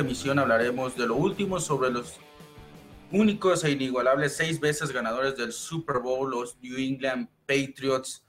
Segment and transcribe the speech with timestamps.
[0.00, 2.18] Esta emisión hablaremos de lo último sobre los
[3.12, 8.24] únicos e inigualables seis veces ganadores del Super Bowl, los New England Patriots.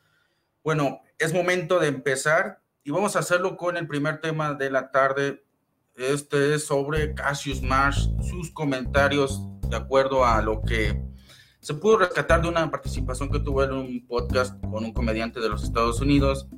[0.65, 4.91] Bueno, es momento de empezar y vamos a hacerlo con el primer tema de la
[4.91, 5.45] tarde.
[5.95, 11.01] Este es sobre Cassius Marsh, sus comentarios de acuerdo a lo que
[11.61, 15.47] se pudo rescatar de una participación que tuvo en un podcast con un comediante de
[15.47, 16.49] los Estados Unidos.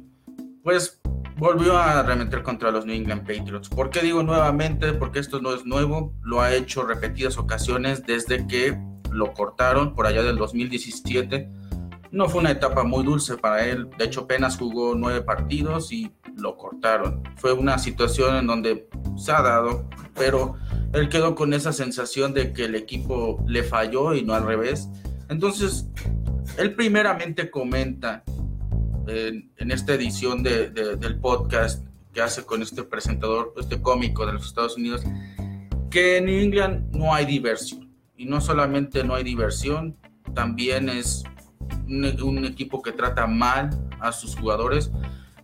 [0.64, 1.00] Pues
[1.38, 3.70] volvió a arremeter contra los New England Patriots.
[3.70, 4.94] ¿Por qué digo nuevamente?
[4.94, 8.78] Porque esto no es nuevo, lo ha hecho repetidas ocasiones desde que
[9.12, 11.50] lo cortaron por allá del 2017.
[12.12, 16.12] No fue una etapa muy dulce para él, de hecho apenas jugó nueve partidos y
[16.36, 17.24] lo cortaron.
[17.38, 20.56] Fue una situación en donde se ha dado, pero
[20.94, 24.90] él quedó con esa sensación de que el equipo le falló y no al revés.
[25.30, 25.88] Entonces,
[26.58, 28.24] él primeramente comenta
[29.08, 34.46] en, esta edición de, del podcast que hace con este presentador, este cómico de los
[34.46, 35.04] Estados Unidos,
[35.90, 37.92] que en New England no hay diversión.
[38.16, 39.98] Y no solamente no hay diversión,
[40.34, 41.24] también es
[41.88, 43.70] un, un equipo que trata mal
[44.00, 44.92] a sus jugadores.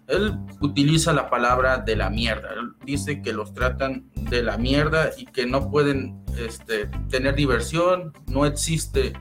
[0.08, 2.50] Él utiliza la palabra de la mierda.
[2.54, 8.14] Él dice que los tratan de la mierda y que no pueden este, tener diversión.
[8.28, 9.14] No existe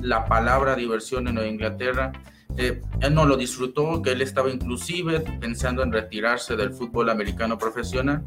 [0.00, 2.12] la palabra diversión en Inglaterra.
[2.56, 7.58] Eh, él no lo disfrutó, que él estaba inclusive pensando en retirarse del fútbol americano
[7.58, 8.22] profesional,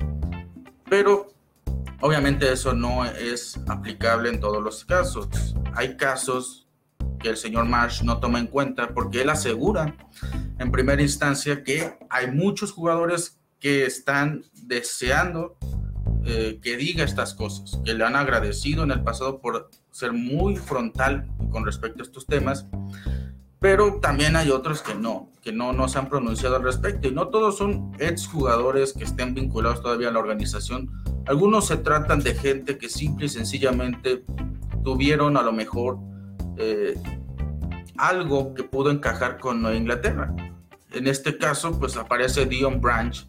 [0.90, 1.28] pero
[2.02, 5.56] obviamente eso no es aplicable en todos los casos.
[5.76, 6.68] Hay casos
[7.20, 9.96] que el señor Marsh no toma en cuenta porque él asegura
[10.60, 15.58] en primera instancia que hay muchos jugadores que están deseando
[16.26, 20.56] eh, que diga estas cosas, que le han agradecido en el pasado por ser muy
[20.56, 22.68] frontal con respecto a estos temas
[23.66, 27.12] pero también hay otros que no, que no, no se han pronunciado al respecto y
[27.12, 30.92] no todos son exjugadores que estén vinculados todavía a la organización.
[31.26, 34.24] Algunos se tratan de gente que simple y sencillamente
[34.84, 35.98] tuvieron a lo mejor
[36.58, 36.94] eh,
[37.98, 40.32] algo que pudo encajar con Inglaterra.
[40.92, 43.28] En este caso, pues aparece Dion Branch.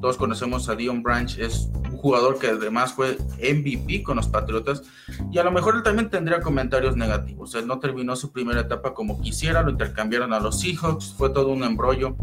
[0.00, 4.82] Todos conocemos a Dion Branch, es jugador que además fue MVP con los Patriotas
[5.30, 7.54] y a lo mejor él también tendría comentarios negativos.
[7.54, 11.48] Él no terminó su primera etapa como quisiera, lo intercambiaron a los Seahawks, fue todo
[11.48, 12.16] un embrollo,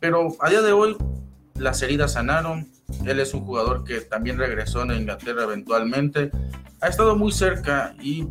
[0.00, 0.96] pero a día de hoy
[1.54, 2.68] las heridas sanaron,
[3.04, 6.30] él es un jugador que también regresó a Inglaterra eventualmente,
[6.80, 8.26] ha estado muy cerca y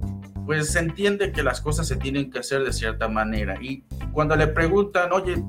[0.45, 3.61] pues se entiende que las cosas se tienen que hacer de cierta manera.
[3.61, 5.41] Y cuando le preguntan, oye,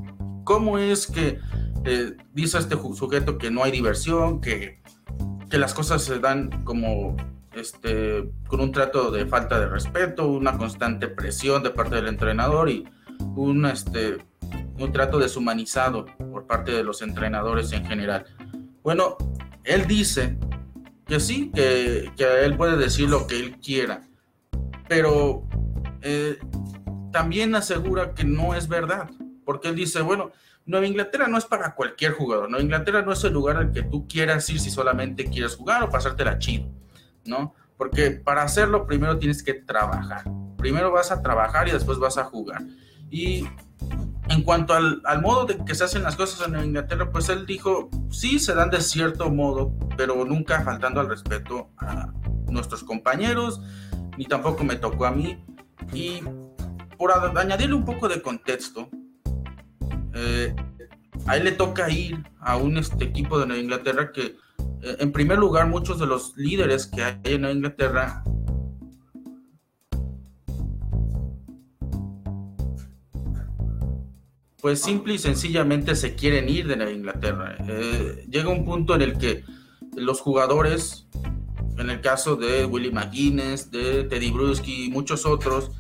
[0.45, 1.39] ¿cómo es que
[1.85, 4.82] eh, dice este sujeto que no hay diversión, que
[5.53, 7.15] que las cosas se dan como
[7.53, 12.71] este, con un trato de falta de respeto, una constante presión de parte del entrenador
[12.71, 12.89] y
[13.37, 14.17] un, este,
[14.79, 18.25] un trato deshumanizado por parte de los entrenadores en general.
[18.83, 19.19] Bueno,
[19.65, 20.39] él dice
[21.05, 24.09] que sí, que, que él puede decir lo que él quiera,
[24.89, 25.47] pero
[26.01, 26.39] eh,
[27.13, 29.11] también asegura que no es verdad,
[29.45, 30.33] porque él dice, bueno,
[30.65, 32.49] Nueva Inglaterra no es para cualquier jugador.
[32.49, 35.83] Nueva Inglaterra no es el lugar al que tú quieras ir si solamente quieres jugar
[35.83, 36.69] o pasártela chido,
[37.25, 37.55] ¿no?
[37.77, 40.25] Porque para hacerlo primero tienes que trabajar.
[40.59, 42.63] Primero vas a trabajar y después vas a jugar.
[43.11, 43.45] Y
[44.29, 47.91] en cuanto al, modo de que se hacen las cosas en Inglaterra, pues él dijo,
[48.11, 52.13] sí, se dan de cierto modo, pero nunca faltando al respeto a
[52.49, 53.61] nuestros compañeros,
[54.17, 55.45] ni tampoco me tocó a mí.
[55.93, 56.21] Y
[56.97, 58.89] por añadirle un poco de contexto,
[60.23, 60.55] eh,
[61.27, 64.37] a él le toca ir a un este, equipo de Nueva Inglaterra que,
[64.83, 68.25] eh, en primer lugar, muchos de los líderes que hay en Nueva Inglaterra
[74.63, 77.57] pues simple y sencillamente se quieren ir de Nueva Inglaterra.
[77.69, 79.45] Eh, llega un punto en el que
[79.97, 81.09] los jugadores,
[81.79, 85.73] en el caso de Willie McGuinness, de Teddy Bruschi y muchos otros,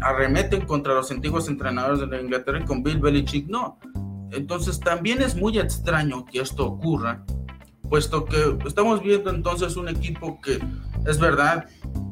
[0.00, 3.78] arremeten contra los antiguos entrenadores de la Inglaterra y con Bill Belichick no.
[4.30, 7.24] Entonces también es muy extraño que esto ocurra,
[7.88, 10.60] puesto que estamos viendo entonces un equipo que
[11.06, 11.66] es verdad,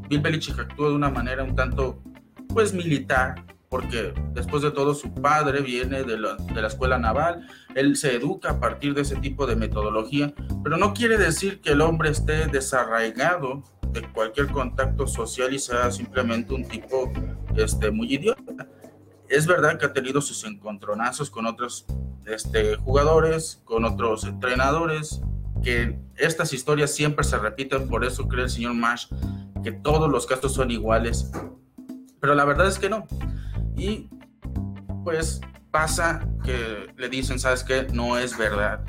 [0.08, 2.02] Bill Belichick actúa de una manera un tanto
[2.48, 7.46] pues militar, porque después de todo su padre viene de la, de la, escuela naval,
[7.74, 10.32] él se educa a partir de ese tipo de metodología,
[10.62, 13.62] pero no quiere decir que el hombre esté desarraigado
[14.12, 17.12] cualquier contacto social y sea simplemente un tipo
[17.56, 18.68] este, muy idiota.
[19.28, 21.86] Es verdad que ha tenido sus encontronazos con otros
[22.26, 25.20] este, jugadores, con otros entrenadores,
[25.62, 29.06] que estas historias siempre se repiten, por eso cree el señor Mash
[29.66, 31.28] que todos los casos son iguales,
[32.20, 33.04] pero la verdad es que no.
[33.76, 34.08] Y
[35.02, 35.40] pues
[35.72, 37.86] pasa que le dicen, ¿sabes qué?
[37.92, 38.84] No es verdad.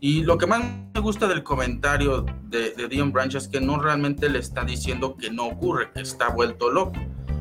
[0.00, 0.62] Y lo que más
[0.94, 5.30] me gusta del comentario de, Dion Branch es que no realmente le está diciendo que
[5.30, 6.98] no ocurre, que está vuelto loco.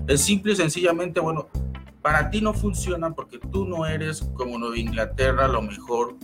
[0.08, 1.50] Es simple y sencillamente, bueno,
[2.02, 6.16] para ti no funciona porque tú no eres como Nueva Inglaterra, lo mejor,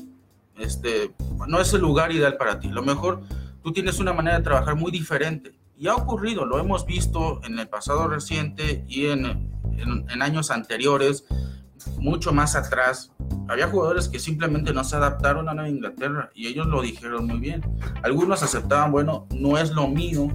[0.57, 1.13] este,
[1.47, 2.69] no es el lugar ideal para ti.
[2.69, 3.23] Lo mejor,
[3.63, 5.59] tú tienes una manera de trabajar muy diferente.
[5.77, 11.25] Y ha ocurrido, lo hemos visto en el pasado reciente y en, en años anteriores,
[11.99, 13.11] mucho más atrás.
[13.47, 17.39] Había jugadores que simplemente no se adaptaron a Nueva Inglaterra y ellos lo dijeron muy
[17.39, 17.61] bien.
[18.03, 20.29] Algunos aceptaban, bueno, no es lo mío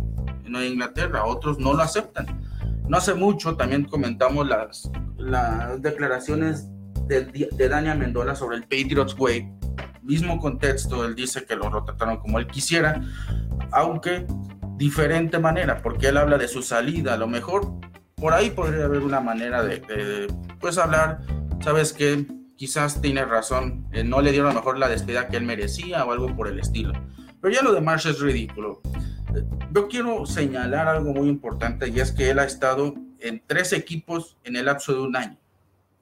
[0.45, 2.27] en Nueva Inglaterra, otros no lo aceptan.
[2.89, 4.91] No hace mucho también comentamos las,
[5.81, 6.69] declaraciones
[7.09, 9.53] de, de Dani Amendola sobre el Patriots Way.
[10.03, 13.01] Mismo contexto, él dice que lo trataron como él quisiera,
[13.73, 14.25] aunque
[14.77, 17.15] diferente manera, porque él habla de su salida.
[17.15, 17.73] A lo mejor
[18.19, 20.27] por ahí podría haber una manera de,
[20.59, 21.21] pues hablar,
[21.61, 22.27] sabes que
[22.57, 26.03] quizás tiene razón, eh, no le dieron a lo mejor la despedida que él merecía
[26.05, 26.95] o algo por el estilo.
[27.43, 28.81] Pero ya lo de Marsh es ridículo.
[29.71, 34.39] Yo quiero señalar algo muy importante y es que él ha estado en tres equipos
[34.45, 35.37] en el lapso de un año.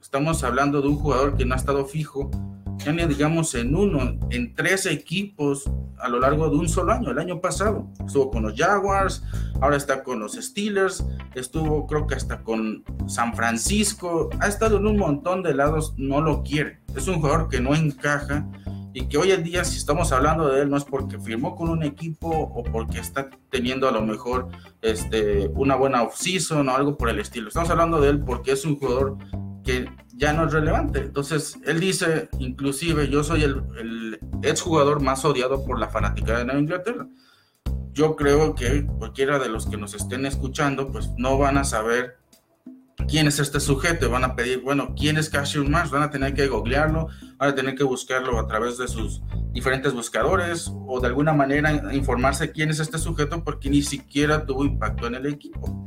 [0.01, 2.31] Estamos hablando de un jugador que no ha estado fijo,
[2.79, 7.11] ya digamos en uno, en tres equipos a lo largo de un solo año.
[7.11, 9.23] El año pasado estuvo con los Jaguars,
[9.61, 11.05] ahora está con los Steelers,
[11.35, 16.21] estuvo creo que hasta con San Francisco, ha estado en un montón de lados, no
[16.21, 16.81] lo quiere.
[16.95, 18.47] Es un jugador que no encaja
[18.93, 21.69] y que hoy en día si estamos hablando de él no es porque firmó con
[21.69, 24.49] un equipo o porque está teniendo a lo mejor
[24.83, 27.49] este, una buena off-season o algo por el estilo.
[27.49, 29.19] Estamos hablando de él porque es un jugador
[29.65, 31.01] que ya no es relevante.
[31.01, 36.45] Entonces, él dice, inclusive, yo soy el, el exjugador más odiado por la fanática de
[36.45, 37.09] Nueva Inglaterra.
[37.93, 42.19] Yo creo que cualquiera de los que nos estén escuchando, pues no van a saber
[43.09, 46.35] quién es este sujeto, van a pedir, bueno, quién es Cassius Marsh, van a tener
[46.35, 47.09] que googlearlo,
[47.39, 49.23] van a tener que buscarlo a través de sus
[49.53, 54.65] diferentes buscadores o de alguna manera informarse quién es este sujeto porque ni siquiera tuvo
[54.65, 55.87] impacto en el equipo.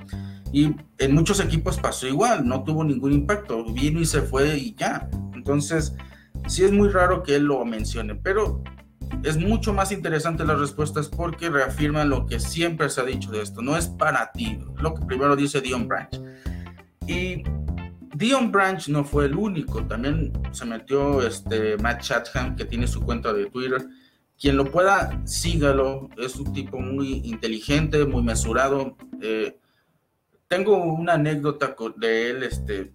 [0.51, 4.75] Y en muchos equipos pasó igual, no tuvo ningún impacto, vino y se fue y
[4.75, 5.09] ya.
[5.33, 5.95] Entonces,
[6.47, 8.63] sí es muy raro que él lo mencione, pero
[9.23, 13.41] es mucho más interesante las respuestas porque reafirman lo que siempre se ha dicho de
[13.41, 16.21] esto, no es para ti, lo que primero dice Dion Branch.
[17.07, 17.43] Y
[18.15, 23.01] Dion Branch no fue el único, también se metió este Matt Chatham, que tiene su
[23.01, 23.87] cuenta de Twitter.
[24.39, 28.95] Quien lo pueda, sígalo, es un tipo muy inteligente, muy mesurado.
[29.21, 29.57] Eh,
[30.47, 32.93] tengo una anécdota de él, este,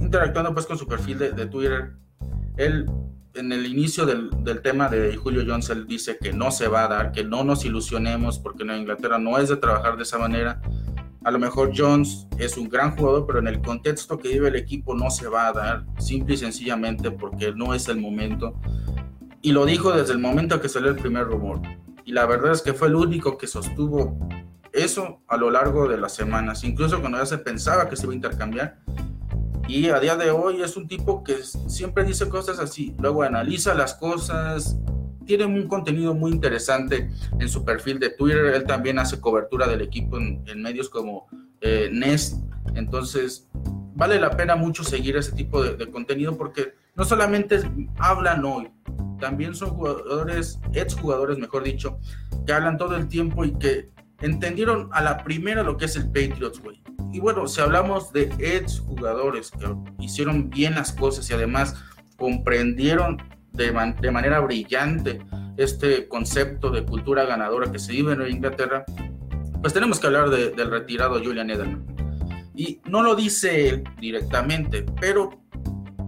[0.00, 1.92] interactuando pues con su perfil de, de Twitter.
[2.56, 2.88] Él,
[3.34, 6.84] en el inicio del, del, tema de Julio Jones, él dice que no se va
[6.84, 10.18] a dar, que no nos ilusionemos, porque en Inglaterra no es de trabajar de esa
[10.18, 10.60] manera.
[11.24, 14.56] A lo mejor Jones es un gran jugador, pero en el contexto que vive el
[14.56, 18.60] equipo no se va a dar, simple y sencillamente porque no es el momento.
[19.42, 21.60] Y lo dijo desde el momento que salió el primer rumor.
[22.04, 24.18] Y la verdad es que fue el único que sostuvo
[24.74, 28.12] eso a lo largo de las semanas, incluso cuando ya se pensaba que se iba
[28.12, 28.78] a intercambiar.
[29.68, 31.36] Y a día de hoy es un tipo que
[31.68, 34.76] siempre dice cosas así, luego analiza las cosas,
[35.24, 39.80] tiene un contenido muy interesante en su perfil de Twitter, él también hace cobertura del
[39.80, 41.28] equipo en, medios como
[41.62, 42.36] eh, Nest,
[42.74, 43.48] entonces
[43.94, 47.60] vale la pena mucho seguir ese tipo de, contenido porque no solamente
[47.98, 48.70] hablan hoy,
[49.18, 51.98] también son jugadores, exjugadores mejor dicho,
[52.44, 53.93] que hablan todo el tiempo y que
[54.24, 56.82] entendieron a la primera lo que es el Patriots Way.
[57.12, 59.66] Y bueno, si hablamos de ex jugadores que
[60.00, 61.76] hicieron bien las cosas y además
[62.16, 65.20] comprendieron de, man de manera brillante
[65.56, 68.84] este concepto de cultura ganadora que se vive en Inglaterra,
[69.60, 71.86] pues tenemos que hablar de, del retirado Julian Edelman.
[72.56, 75.44] Y no lo dice él directamente, pero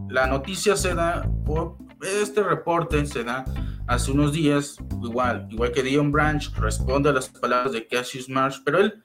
[0.09, 3.45] la noticia se da, por este reporte se da
[3.87, 8.59] hace unos días, igual, igual que Dion Branch, responde a las palabras de Cassius Marsh,
[8.65, 9.03] pero él,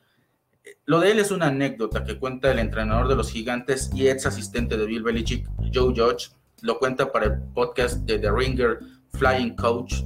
[0.85, 4.25] lo de él es una anécdota que cuenta el entrenador de los gigantes y ex
[4.25, 8.79] asistente de Bill Belichick, Joe Judge, lo cuenta para el podcast de The Ringer
[9.13, 10.03] Flying Coach.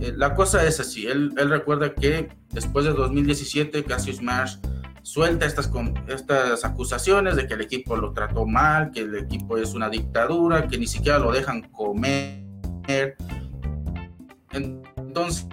[0.00, 4.56] Eh, la cosa es así, él, él, recuerda que después de 2017 Cassius Marsh
[5.02, 5.70] suelta estas,
[6.08, 10.68] estas acusaciones de que el equipo lo trató mal, que el equipo es una dictadura,
[10.68, 12.44] que ni siquiera lo dejan comer.
[14.52, 15.46] Entonces,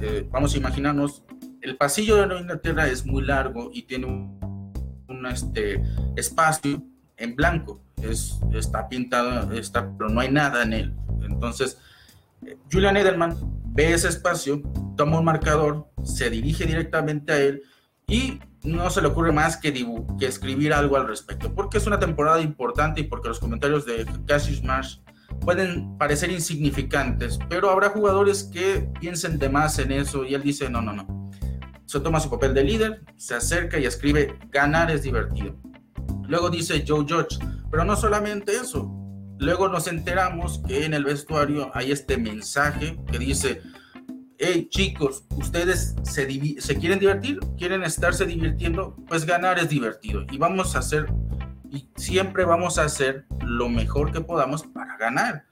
[0.00, 1.24] eh, vamos a imaginarnos,
[1.60, 5.82] el pasillo de Nueva Inglaterra es muy largo y tiene un, este,
[6.16, 6.82] espacio
[7.16, 10.94] en blanco, es, está pintado, está, pero no hay nada en él.
[11.22, 11.78] Entonces,
[12.46, 14.62] eh, Julian Edelman ve ese espacio,
[14.96, 17.62] toma un marcador, se dirige directamente a él
[18.08, 19.72] y no se le ocurre más que,
[20.18, 24.04] que escribir algo al respecto, porque es una temporada importante y porque los comentarios de
[24.26, 24.98] Cassius Marsh
[25.40, 30.68] pueden parecer insignificantes, pero habrá jugadores que piensen de más en eso y él dice,
[30.68, 31.30] no, no, no.
[31.86, 35.56] Se toma su papel de líder, se acerca y escribe, ganar es divertido.
[36.26, 37.38] Luego dice Joe George,
[37.70, 38.98] pero no solamente eso,
[39.40, 43.62] Luego nos enteramos que en el vestuario hay este mensaje que dice,
[44.38, 50.76] hey chicos, ustedes se, quieren divertir, quieren estarse divirtiendo, pues ganar es divertido y vamos
[50.76, 51.06] a hacer,
[51.70, 55.44] y siempre vamos a hacer lo mejor que podamos para ganar.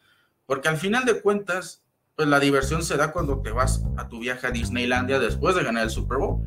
[0.47, 1.83] Porque al final de cuentas,
[2.15, 5.65] pues la diversión se da cuando te vas a tu viaje a Disneylandia después de
[5.65, 6.41] ganar el Super Bowl.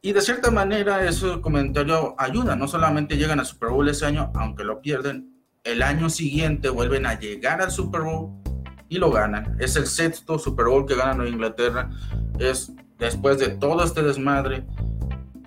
[0.00, 4.32] Y de cierta manera ese comentario ayuda, no solamente llegan al Super Bowl ese año,
[4.34, 8.45] aunque lo pierden, el año siguiente vuelven a llegar al Super Bowl
[8.88, 9.56] y lo ganan.
[9.60, 11.90] Es el sexto Super Bowl que gana Nueva Inglaterra.
[12.38, 14.64] Es después de todo este desmadre.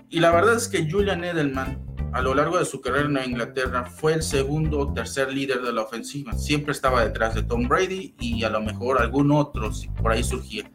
[0.09, 1.79] Y la verdad es que Julian Edelman,
[2.13, 5.71] a lo largo de su carrera en Inglaterra, fue el segundo o tercer líder de
[5.71, 6.33] la ofensiva.
[6.33, 10.23] Siempre estaba detrás de Tom Brady y a lo mejor algún otro si por ahí
[10.23, 10.69] surgía.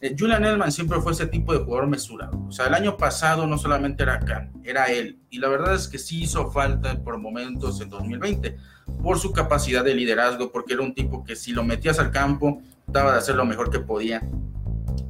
[0.00, 2.38] Eh, Julian Edelman siempre fue ese tipo de jugador mesurado.
[2.46, 5.18] O sea, el año pasado no solamente era Khan, era él.
[5.30, 8.56] Y la verdad es que sí hizo falta por momentos en 2020
[9.02, 12.60] por su capacidad de liderazgo, porque era un tipo que si lo metías al campo,
[12.86, 14.22] daba de hacer lo mejor que podía.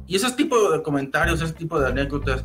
[0.07, 2.43] Y ese tipo de comentarios, ese tipo de anécdotas,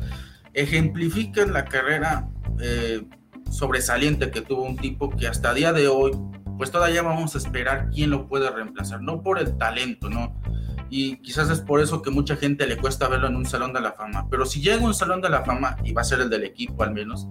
[0.53, 3.03] ejemplifican la carrera eh,
[3.49, 6.11] sobresaliente que tuvo un tipo que hasta día de hoy,
[6.57, 10.39] pues todavía vamos a esperar quién lo puede reemplazar, no por el talento, ¿no?
[10.95, 13.81] Y quizás es por eso que mucha gente le cuesta verlo en un salón de
[13.81, 16.29] la fama, pero si llega un salón de la fama, y va a ser el
[16.29, 17.27] del equipo al menos,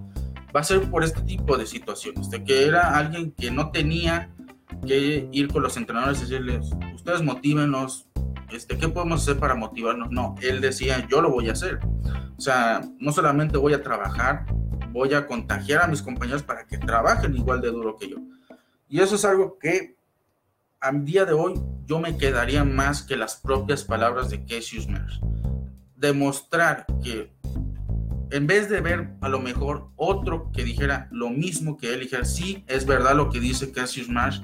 [0.53, 4.35] va a ser por este tipo de situaciones, de que era alguien que no tenía
[4.85, 8.09] que ir con los entrenadores y decirles, ustedes motívenos,
[8.51, 10.11] este, ¿qué podemos hacer para motivarnos?
[10.11, 11.79] No, él decía, yo lo voy a hacer.
[12.37, 14.45] O sea, no solamente voy a trabajar,
[14.89, 18.17] voy a contagiar a mis compañeros para que trabajen igual de duro que yo.
[18.89, 19.95] Y eso es algo que
[20.81, 21.53] a día de hoy
[21.85, 25.19] yo me quedaría más que las propias palabras de Cassius Mears.
[25.95, 27.33] Demostrar que
[28.31, 32.25] en vez de ver a lo mejor otro que dijera lo mismo que él, dijera,
[32.25, 34.41] sí, es verdad lo que dice Cassius Marsh,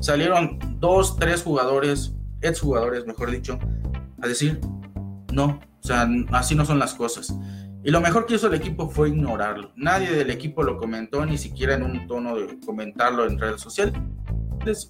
[0.00, 3.58] salieron dos, tres jugadores, exjugadores, mejor dicho,
[4.20, 4.60] a decir,
[5.32, 7.34] no, o sea, así no son las cosas.
[7.82, 9.72] Y lo mejor que hizo el equipo fue ignorarlo.
[9.74, 13.94] Nadie del equipo lo comentó, ni siquiera en un tono de comentarlo en redes sociales.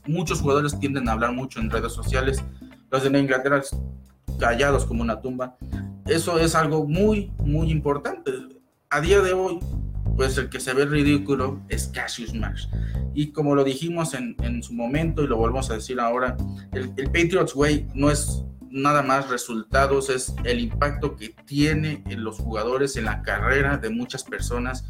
[0.07, 2.43] Muchos jugadores tienden a hablar mucho en redes sociales.
[2.91, 3.63] Los de Inglaterra
[4.39, 5.57] callados como una tumba.
[6.07, 8.33] Eso es algo muy, muy importante.
[8.89, 9.61] A día de hoy,
[10.17, 12.67] pues el que se ve ridículo es Cassius Marsh.
[13.15, 16.37] Y como lo dijimos en, en su momento y lo volvemos a decir ahora,
[16.73, 22.25] el, el, Patriots Way no es nada más resultados, es el impacto que tiene en
[22.25, 24.85] los jugadores, en la carrera de muchas personas.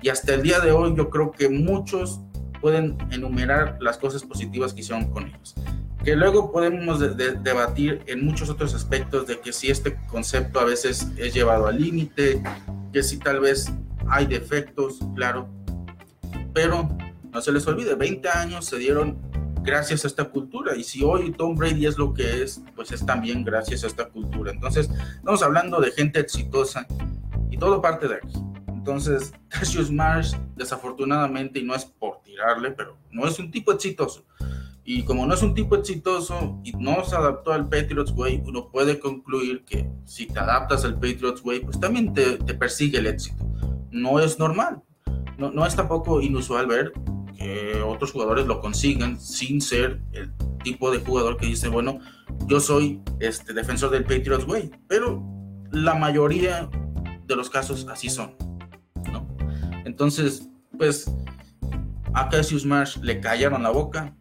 [0.00, 2.20] Y hasta el día de hoy yo creo que muchos
[2.62, 5.54] pueden enumerar las cosas positivas que hicieron con ellos
[6.04, 11.06] que luego podemos debatir en muchos otros aspectos de que si este concepto a veces
[11.16, 12.42] es llevado al límite,
[12.92, 13.72] que si tal vez
[14.08, 15.48] hay defectos, claro,
[16.52, 16.88] pero
[17.32, 19.16] no se les olvide, 20 años se dieron
[19.62, 23.06] gracias a esta cultura y si hoy Tom Brady es lo que es, pues es
[23.06, 24.50] también gracias a esta cultura.
[24.50, 26.84] Entonces, estamos hablando de gente exitosa
[27.48, 28.32] y todo parte de aquí.
[28.82, 34.24] Entonces, Cassius Marsh, desafortunadamente, y no es por tirarle, pero no es un tipo exitoso.
[34.84, 38.68] Y como no es un tipo exitoso y no se adaptó al Patriots Way, uno
[38.72, 43.48] puede concluir que si te adaptas al Patriots Way, pues también te, persigue el éxito.
[43.92, 44.82] No es normal.
[45.38, 46.92] No, no, es tampoco inusual ver
[47.38, 50.32] que otros jugadores lo consigan sin ser el
[50.64, 52.00] tipo de jugador que dice, bueno,
[52.48, 54.72] yo soy este defensor del Patriots Way.
[54.88, 55.22] Pero
[55.70, 56.68] la mayoría
[57.26, 58.34] de los casos así son.
[59.84, 61.10] Entonces, pues
[62.14, 64.14] a Cassius Marsh le callaron la boca,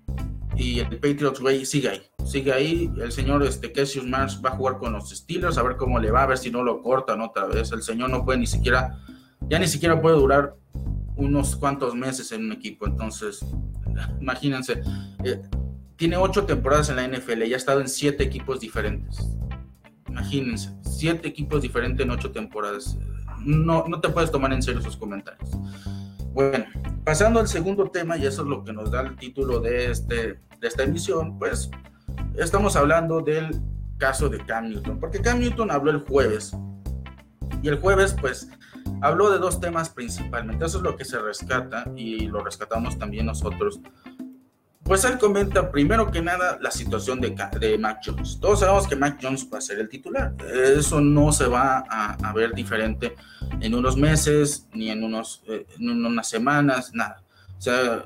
[0.55, 2.01] y el Patriots Way sigue ahí.
[2.25, 2.91] Sigue ahí.
[2.97, 6.11] El señor este, Cassius Marsh va a jugar con los Steelers, a ver cómo le
[6.11, 7.71] va, a ver si no lo cortan otra vez.
[7.71, 8.99] El señor no puede ni siquiera,
[9.49, 10.55] ya ni siquiera puede durar
[11.15, 12.85] unos cuantos meses en un equipo.
[12.85, 13.45] Entonces,
[14.21, 14.81] imagínense,
[15.23, 15.41] eh,
[15.95, 19.17] tiene ocho temporadas en la NFL y ha estado en siete equipos diferentes.
[20.07, 22.97] Imagínense, siete equipos diferentes en ocho temporadas.
[23.43, 25.49] No, no te puedes tomar en serio esos comentarios.
[26.33, 26.65] Bueno,
[27.03, 30.39] pasando al segundo tema, y eso es lo que nos da el título de, este,
[30.59, 31.69] de esta emisión, pues
[32.37, 33.61] estamos hablando del
[33.97, 36.55] caso de Cam Newton, porque Cam Newton habló el jueves,
[37.61, 38.49] y el jueves pues
[39.01, 43.25] habló de dos temas principalmente, eso es lo que se rescata y lo rescatamos también
[43.25, 43.79] nosotros
[44.83, 47.31] pues él comenta primero que nada la situación de,
[47.79, 48.39] Mac Jones.
[48.41, 50.33] Todos sabemos que Mac Jones va a ser el titular.
[50.53, 53.15] Eso no se va a, ver diferente
[53.59, 57.21] en unos meses, ni en, unos, eh, en unas semanas, nada.
[57.57, 58.05] O sea,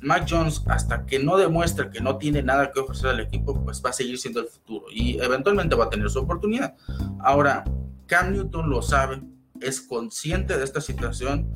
[0.00, 3.82] Mac Jones, hasta que no demuestre que no tiene nada que ofrecer al equipo, pues
[3.84, 6.76] va a seguir siendo el futuro y eventualmente va a tener su oportunidad.
[7.20, 7.64] Ahora,
[8.06, 9.22] Cam Newton lo sabe,
[9.60, 11.50] es consciente de esta situación,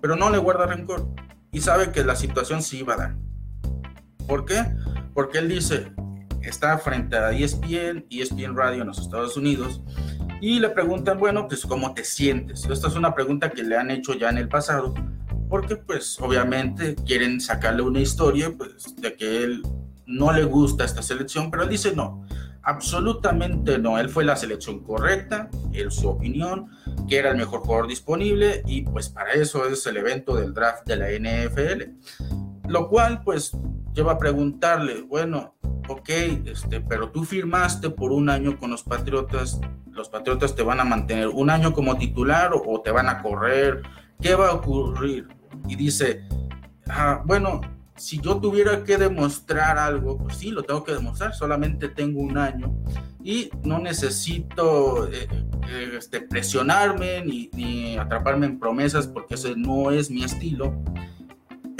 [0.00, 1.08] pero no le guarda rencor
[1.52, 3.16] y sabe que la situación sí va a dar
[4.30, 4.64] ¿Por qué?
[5.12, 5.92] Porque él dice,
[6.40, 9.82] está frente a ESPN, ESPN Radio en los Estados Unidos,
[10.40, 12.64] y le preguntan, bueno, pues ¿cómo te sientes?
[12.64, 14.94] Esta es una pregunta que le han hecho ya en el pasado,
[15.48, 19.62] porque pues obviamente quieren sacarle una historia, pues de que él
[20.06, 22.24] no le gusta esta selección, pero él dice no,
[22.62, 26.68] absolutamente no, él fue la selección correcta, él su opinión,
[27.08, 30.86] que era el mejor jugador disponible y pues para eso es el evento del draft
[30.86, 31.82] de la NFL.
[32.68, 33.50] Lo cual pues
[33.94, 35.54] lleva a preguntarle, bueno,
[35.88, 36.08] ok,
[36.46, 40.84] este, pero tú firmaste por un año con los Patriotas, los Patriotas te van a
[40.84, 43.82] mantener un año como titular o, te van a correr,
[44.20, 45.28] ¿qué va a ocurrir?
[45.68, 46.24] Y dice,
[46.88, 47.60] ah, bueno,
[47.96, 52.38] si yo tuviera que demostrar algo, pues sí, lo tengo que demostrar, solamente tengo un
[52.38, 52.72] año
[53.22, 55.28] y no necesito eh,
[55.68, 60.82] eh, este, presionarme ni, ni atraparme en promesas porque ese no es mi estilo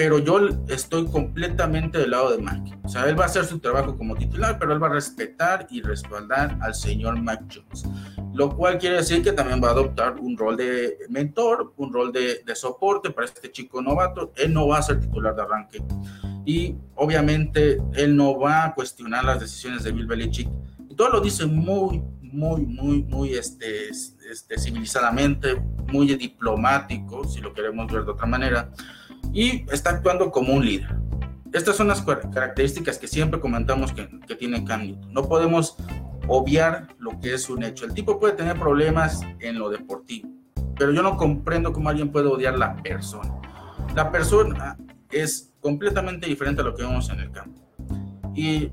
[0.01, 2.63] pero yo estoy completamente del lado de Mac.
[2.85, 5.67] O sea, él va a hacer su trabajo como titular, pero él va a respetar
[5.69, 7.85] y respaldar al señor Mac Jones.
[8.33, 12.13] Lo cual quiere decir que también va a adoptar un rol de mentor, un rol
[12.13, 14.33] de, de soporte para este chico novato.
[14.37, 15.83] Él no va a ser titular de arranque.
[16.47, 20.49] Y obviamente él no va a cuestionar las decisiones de Bill Belichick.
[20.89, 25.57] Y todo lo dice muy, muy, muy, muy este, este, civilizadamente,
[25.93, 28.73] muy diplomático, si lo queremos ver de otra manera
[29.33, 30.95] y está actuando como un líder.
[31.53, 35.13] Estas son las características que siempre comentamos que, que tiene Cam Newton.
[35.13, 35.77] No podemos
[36.29, 37.85] obviar lo que es un hecho.
[37.85, 40.29] El tipo puede tener problemas en lo deportivo,
[40.79, 43.35] pero yo no comprendo cómo alguien puede odiar la persona.
[43.95, 44.79] La persona
[45.11, 47.61] es completamente diferente a lo que vemos en el campo.
[48.35, 48.71] Y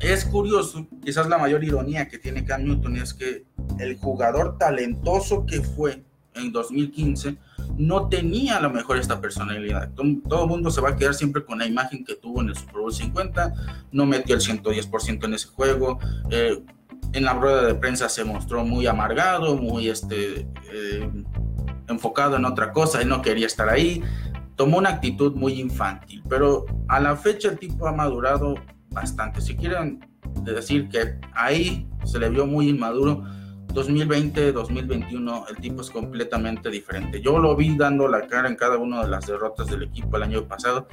[0.00, 3.46] es curioso, quizás la mayor ironía que tiene Cam Newton es que
[3.78, 6.04] el jugador talentoso que fue
[6.36, 7.36] en 2015
[7.76, 9.90] no tenía a lo mejor esta personalidad.
[9.92, 12.56] Todo, el mundo se va a quedar siempre con la imagen que tuvo en el
[12.56, 13.54] Super Bowl 50,
[13.92, 15.98] no metió el 110% en ese juego.
[16.30, 16.62] Eh,
[17.12, 21.10] en la rueda de prensa se mostró muy amargado, muy este, eh,
[21.88, 24.02] enfocado en otra cosa, él no quería estar ahí.
[24.54, 28.54] Tomó una actitud muy infantil, pero a la fecha el tipo ha madurado
[28.90, 29.40] bastante.
[29.40, 30.00] Si quieren
[30.42, 33.24] decir que ahí se le vio muy inmaduro,
[33.72, 37.20] 2020, 2021, el tipo es completamente diferente.
[37.20, 40.22] Yo lo vi dando la cara en cada una de las derrotas del equipo el
[40.22, 40.88] año pasado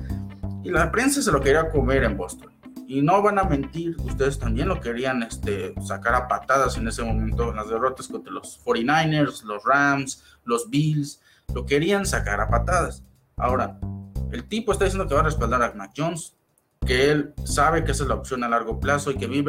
[0.63, 2.51] y la prensa se lo quería comer en Boston.
[2.87, 7.03] Y no van a mentir, ustedes también lo querían este, sacar a patadas en ese
[7.03, 11.21] momento en las derrotas contra los 49ers, los Rams, los Bills,
[11.53, 13.03] lo querían sacar a patadas.
[13.37, 13.79] Ahora,
[14.31, 16.35] el tipo está diciendo que va a respaldar a Mac Jones,
[16.85, 19.43] que él sabe que esa es la opción a largo plazo y que Bill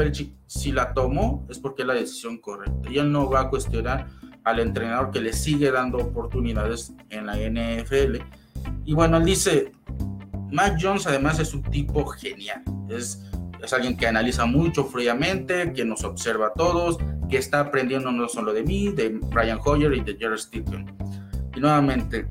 [0.46, 2.90] si la tomó es porque es la decisión correcta.
[2.90, 4.06] Y él no va a cuestionar
[4.44, 8.18] al entrenador que le sigue dando oportunidades en la NFL.
[8.84, 9.72] Y bueno, él dice,
[10.52, 12.62] Mac Jones además es un tipo genial.
[12.88, 13.22] Es,
[13.62, 18.28] es alguien que analiza mucho fríamente, que nos observa a todos, que está aprendiendo no
[18.28, 20.94] solo de mí, de Brian Hoyer y de Jared Stephen.
[21.56, 22.28] Y nuevamente,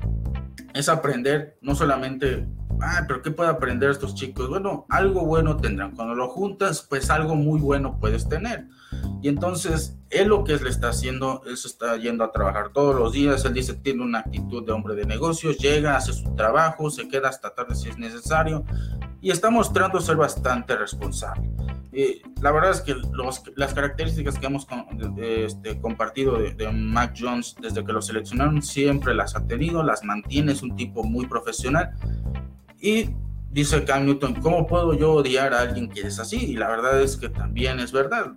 [0.74, 2.46] es aprender no solamente
[2.80, 4.48] ah, pero ¿qué puede aprender estos chicos?
[4.48, 5.94] Bueno, algo bueno tendrán.
[5.94, 8.66] Cuando lo juntas, pues algo muy bueno puedes tener.
[9.22, 12.94] Y entonces, él lo que le está haciendo, él se está yendo a trabajar todos
[12.94, 13.44] los días.
[13.44, 17.28] Él dice, tiene una actitud de hombre de negocios, llega, hace su trabajo, se queda
[17.28, 18.64] hasta tarde si es necesario.
[19.20, 21.48] Y está mostrando ser bastante responsable.
[22.42, 22.94] la verdad es que
[23.56, 24.66] las características que hemos
[25.16, 30.04] este, compartido de, de, Mac Jones desde que lo seleccionaron siempre las ha tenido, las
[30.04, 31.94] mantiene, es un tipo muy profesional
[32.80, 33.10] y
[33.50, 36.36] dice Cam Newton, ¿cómo puedo yo odiar a alguien que es así?
[36.36, 38.32] Y la verdad es que también es verdad.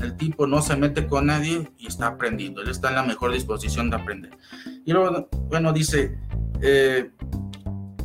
[0.00, 2.62] El tipo no se mete con nadie y está aprendiendo.
[2.62, 4.36] Él está en la mejor disposición de aprender.
[4.84, 6.18] Y luego, bueno, dice,
[6.62, 7.10] eh,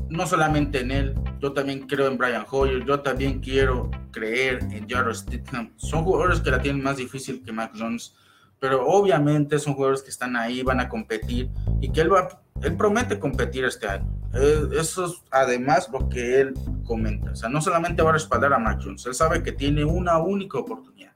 [0.09, 4.87] no solamente en él, yo también creo en Brian Hoyer, yo también quiero creer en
[4.89, 5.71] Jarrett Stidham.
[5.77, 8.13] Son jugadores que la tienen más difícil que Mac Jones
[8.59, 11.49] pero obviamente son jugadores que están ahí, van a competir
[11.81, 14.09] y que él va, él promete competir este año.
[14.33, 17.31] Eh, eso es además lo que él comenta.
[17.31, 20.17] O sea, no solamente va a respaldar a Mac Jones, él sabe que tiene una
[20.17, 21.13] única oportunidad.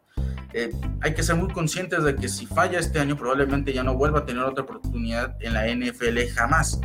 [0.53, 0.71] Eh,
[1.01, 4.19] hay que ser muy conscientes de que si falla este año, probablemente ya no vuelva
[4.19, 6.81] a tener otra oportunidad en la NFL jamás.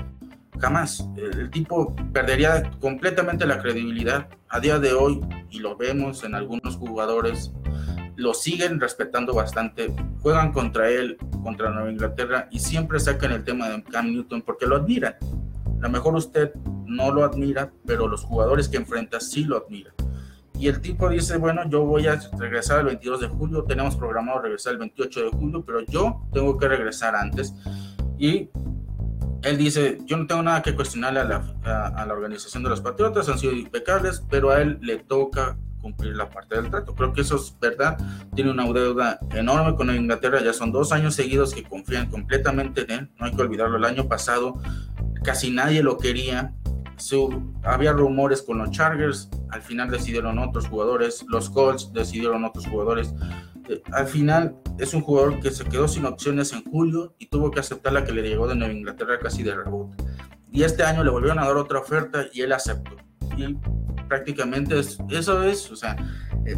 [0.59, 1.09] Jamás.
[1.17, 6.77] El tipo perdería completamente la credibilidad a día de hoy y lo vemos en algunos
[6.77, 7.53] jugadores
[8.17, 13.69] lo siguen respetando bastante, juegan contra él, contra Nueva Inglaterra y siempre sacan el tema
[13.69, 15.17] de Cam Newton porque lo admiran.
[15.79, 16.53] A lo mejor usted
[16.87, 19.93] no lo admira, pero los jugadores que enfrenta sí lo admiran.
[20.59, 24.41] Y el tipo dice, bueno, yo voy a regresar el 22 de julio, tenemos programado
[24.41, 27.53] regresar el 28 de julio, pero yo tengo que regresar antes.
[28.19, 28.51] Y
[29.43, 32.81] él dice, yo no tengo nada que cuestionarle a la, a la organización de los
[32.81, 36.95] Patriotas, han sido impecables, pero a él le toca cumplir la parte del trato.
[36.95, 37.99] Creo que eso es verdad.
[38.35, 40.43] Tiene una deuda enorme con Inglaterra.
[40.43, 43.11] Ya son dos años seguidos que confían completamente en él.
[43.21, 43.77] No hay que olvidarlo.
[43.77, 44.59] El año pasado
[45.23, 46.55] casi nadie lo quería.
[47.63, 49.29] había rumores con los Chargers.
[49.51, 51.25] Al final decidieron otros jugadores.
[51.29, 53.15] Los Colts decidieron otros jugadores.
[53.69, 57.51] Eh, al final es un jugador que se quedó sin opciones en julio y tuvo
[57.51, 60.04] que aceptar la que le llegó de Nueva Inglaterra casi de rebote.
[60.55, 62.97] Y este año le volvieron a dar otra oferta y él aceptó.
[63.37, 63.59] Y
[64.09, 65.97] prácticamente eso es, o sea,
[66.47, 66.57] eh,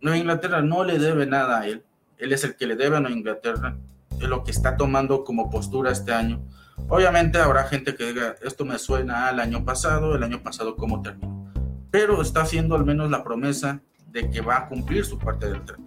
[0.00, 1.84] Nueva Inglaterra no le debe nada a él,
[2.16, 3.76] él es el que le debe a Nueva Inglaterra,
[4.20, 6.44] es lo que está tomando como postura este año.
[6.88, 11.00] Obviamente habrá gente que diga, esto me suena al año pasado, el año pasado cómo
[11.00, 11.48] terminó,
[11.92, 15.64] pero está haciendo al menos la promesa de que va a cumplir su parte del
[15.64, 15.84] trato.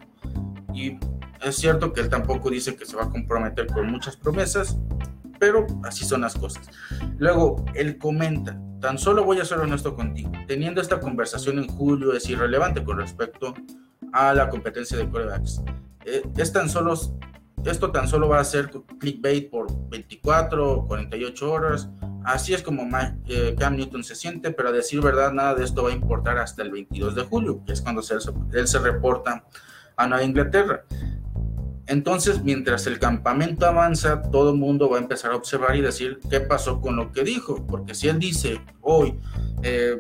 [0.74, 0.98] Y
[1.42, 4.78] es cierto que él tampoco dice que se va a comprometer con muchas promesas,
[5.42, 6.70] pero así son las cosas.
[7.18, 12.14] Luego, él comenta, tan solo voy a ser honesto contigo, teniendo esta conversación en julio
[12.14, 13.56] es irrelevante con respecto
[14.14, 15.64] a la competencia de corebacks.
[16.06, 16.94] Eh, es tan solo,
[17.66, 21.90] esto tan solo va a ser clickbait por 24 o 48 horas.
[22.24, 22.88] Así es como
[23.28, 26.38] eh, Cam Newton se siente, pero a decir verdad, nada de esto va a importar
[26.38, 28.04] hasta el 22 de julio, que es cuando
[28.54, 29.44] él se reporta
[29.98, 30.86] a Nueva Inglaterra.
[31.92, 36.22] Entonces, mientras el campamento avanza, todo el mundo va a empezar a observar y decir
[36.30, 37.68] qué pasó con lo que dijo.
[37.68, 39.20] Porque si él dice hoy,
[39.62, 40.00] eh,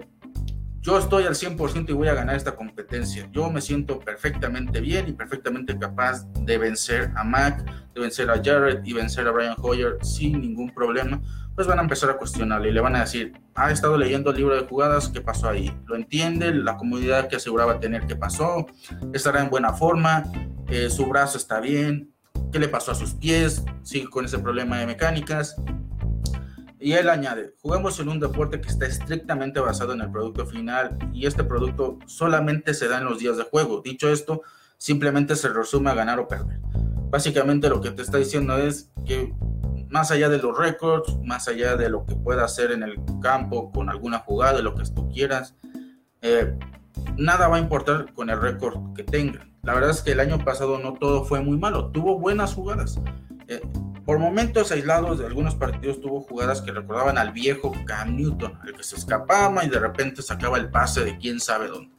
[0.79, 5.09] yo estoy al 100% y voy a ganar esta competencia, yo me siento perfectamente bien
[5.09, 7.61] y perfectamente capaz de vencer a Mac,
[7.93, 11.21] de vencer a Jared y vencer a Brian Hoyer sin ningún problema,
[11.55, 14.37] pues van a empezar a cuestionarle y le van a decir, ha estado leyendo el
[14.37, 15.75] libro de jugadas, ¿qué pasó ahí?
[15.85, 16.53] ¿Lo entiende?
[16.53, 18.67] La comunidad que aseguraba tener, ¿qué pasó?
[19.13, 20.23] ¿Estará en buena forma?
[20.69, 22.13] Eh, ¿Su brazo está bien?
[22.51, 23.63] ¿Qué le pasó a sus pies?
[23.83, 25.55] ¿Sigue con ese problema de mecánicas?
[26.79, 30.97] Y él añade, jugamos en un deporte que está estrictamente basado en el producto final
[31.13, 33.81] y este producto solamente se da en los días de juego.
[33.83, 34.41] Dicho esto,
[34.77, 36.59] simplemente se resume a ganar o perder.
[37.11, 39.31] Básicamente lo que te está diciendo es que
[39.91, 43.71] más allá de los récords, más allá de lo que pueda hacer en el campo
[43.71, 45.53] con alguna jugada, de lo que tú quieras,
[46.21, 46.57] eh,
[47.17, 49.45] nada va a importar con el récord que tenga.
[49.63, 52.99] La verdad es que el año pasado no todo fue muy malo, tuvo buenas jugadas.
[53.47, 53.61] Eh,
[54.05, 58.73] por momentos aislados de algunos partidos tuvo jugadas que recordaban al viejo Cam Newton, el
[58.73, 61.93] que se escapaba y de repente sacaba el pase de quién sabe dónde.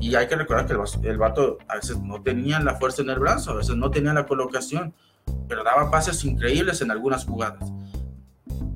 [0.00, 3.10] Y hay que recordar que el, el vato a veces no tenía la fuerza en
[3.10, 4.94] el brazo, a veces no tenía la colocación
[5.48, 7.72] pero daba pases increíbles en algunas jugadas.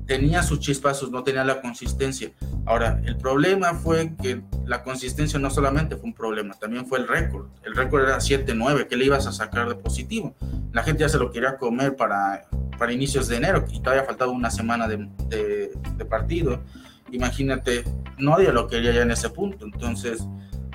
[0.05, 2.31] Tenía sus chispazos, no tenía la consistencia.
[2.65, 7.07] Ahora, el problema fue que la consistencia no solamente fue un problema, también fue el
[7.07, 7.47] récord.
[7.63, 10.35] El récord era 7-9, ¿qué le ibas a sacar de positivo?
[10.71, 14.31] La gente ya se lo quería comer para, para inicios de enero y todavía faltaba
[14.31, 16.63] una semana de, de, de partido.
[17.11, 17.83] Imagínate,
[18.17, 19.65] nadie lo quería ya en ese punto.
[19.65, 20.25] Entonces,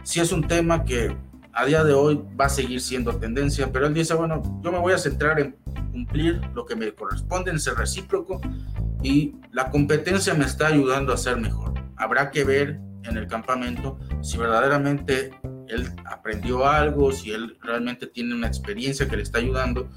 [0.04, 1.16] sí es un tema que
[1.54, 4.78] a día de hoy va a seguir siendo tendencia, pero él dice, bueno, yo me
[4.78, 5.56] voy a centrar en
[5.92, 8.40] cumplir lo que me corresponde, en ser recíproco
[9.02, 11.74] y la competencia me está ayudando a ser mejor.
[11.96, 15.30] Habrá que ver en el campamento si verdaderamente
[15.68, 19.88] él aprendió algo, si él realmente tiene una experiencia que le está ayudando.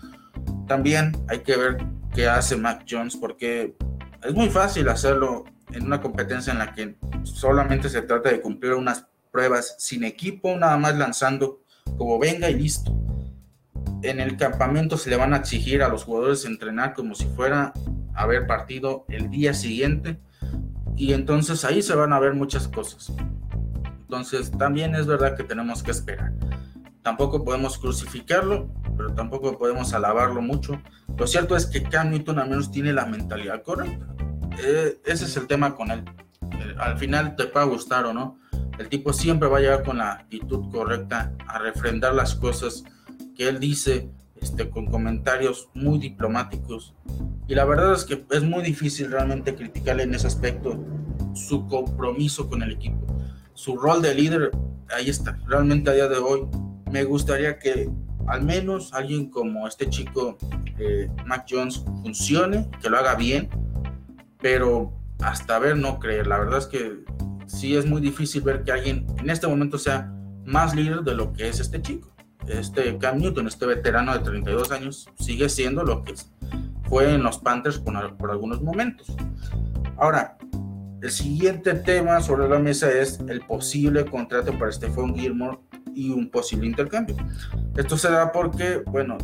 [0.68, 1.78] También hay que ver
[2.14, 3.76] qué hace Mac Jones porque
[4.24, 8.74] es muy fácil hacerlo en una competencia en la que solamente se trata de cumplir
[8.74, 11.62] unas pruebas sin equipo, nada más lanzando
[11.98, 12.96] como venga y listo.
[14.04, 17.74] En el campamento se le van a exigir a los jugadores entrenar como si fuera
[18.14, 20.20] a haber partido el día siguiente
[20.96, 23.14] y entonces ahí se van a ver muchas cosas.
[24.02, 26.34] Entonces también es verdad que tenemos que esperar.
[27.04, 30.82] Tampoco podemos crucificarlo, pero tampoco podemos alabarlo mucho.
[31.18, 34.08] Lo cierto es que Cam Newton al menos tiene la mentalidad correcta.
[34.64, 36.04] Eh, ese es el tema con él.
[36.42, 38.40] Eh, al final te puede gustar o no,
[38.78, 42.84] el tipo siempre va a llegar con la actitud correcta a refrendar las cosas
[43.36, 44.10] que él dice
[44.42, 46.94] este, con comentarios muy diplomáticos.
[47.48, 50.84] Y la verdad es que es muy difícil realmente criticarle en ese aspecto
[51.34, 53.06] su compromiso con el equipo.
[53.54, 54.52] Su rol de líder,
[54.96, 55.40] ahí está.
[55.48, 56.48] Realmente a día de hoy
[56.92, 57.90] me gustaría que
[58.28, 60.38] al menos alguien como este chico,
[60.78, 63.50] eh, Mac Jones, funcione, que lo haga bien,
[64.42, 66.28] pero hasta ver no creer.
[66.28, 67.04] La verdad es que
[67.48, 70.14] sí es muy difícil ver que alguien en este momento sea
[70.46, 72.14] más líder de lo que es este chico.
[72.48, 76.14] Este Cam Newton, este veterano de 32 años, sigue siendo lo que
[76.88, 79.14] fue en los Panthers por, por algunos momentos.
[79.98, 80.38] Ahora,
[81.02, 85.60] el siguiente tema sobre la mesa es el posible contrato para Stephon Gilmore
[85.94, 87.16] y un posible intercambio.
[87.76, 89.18] Esto se da porque, bueno,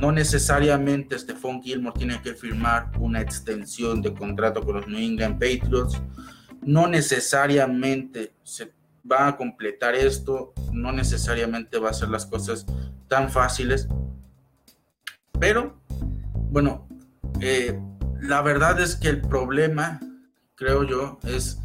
[0.00, 5.34] no necesariamente Stephon Gilmore tiene que firmar una extensión de contrato con los New England
[5.34, 6.00] Patriots.
[6.66, 8.72] No necesariamente se
[9.10, 12.66] va a completar esto, no necesariamente va a ser las cosas
[13.08, 13.88] tan fáciles.
[15.38, 15.80] Pero,
[16.50, 16.86] bueno,
[17.40, 17.78] eh,
[18.20, 20.00] la verdad es que el problema,
[20.54, 21.60] creo yo, es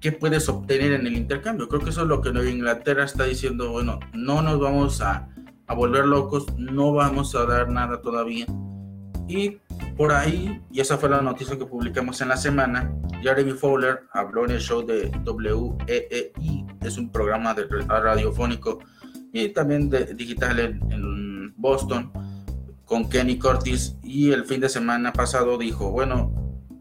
[0.00, 1.68] qué puedes obtener en el intercambio.
[1.68, 5.28] Creo que eso es lo que Nueva Inglaterra está diciendo, bueno, no nos vamos a,
[5.66, 8.46] a volver locos, no vamos a dar nada todavía.
[9.28, 9.58] Y
[9.96, 14.44] por ahí, y esa fue la noticia que publicamos en la semana, Jeremy Fowler habló
[14.44, 18.80] en el show de WEEI, es un programa de radiofónico
[19.32, 22.12] y también de, digital en, en Boston,
[22.84, 26.32] con Kenny Curtis, y el fin de semana pasado dijo, bueno,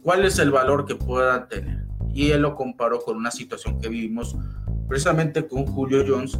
[0.03, 1.86] ¿cuál es el valor que pueda tener?
[2.15, 4.36] Y él lo comparó con una situación que vivimos
[4.88, 6.39] precisamente con Julio Jones,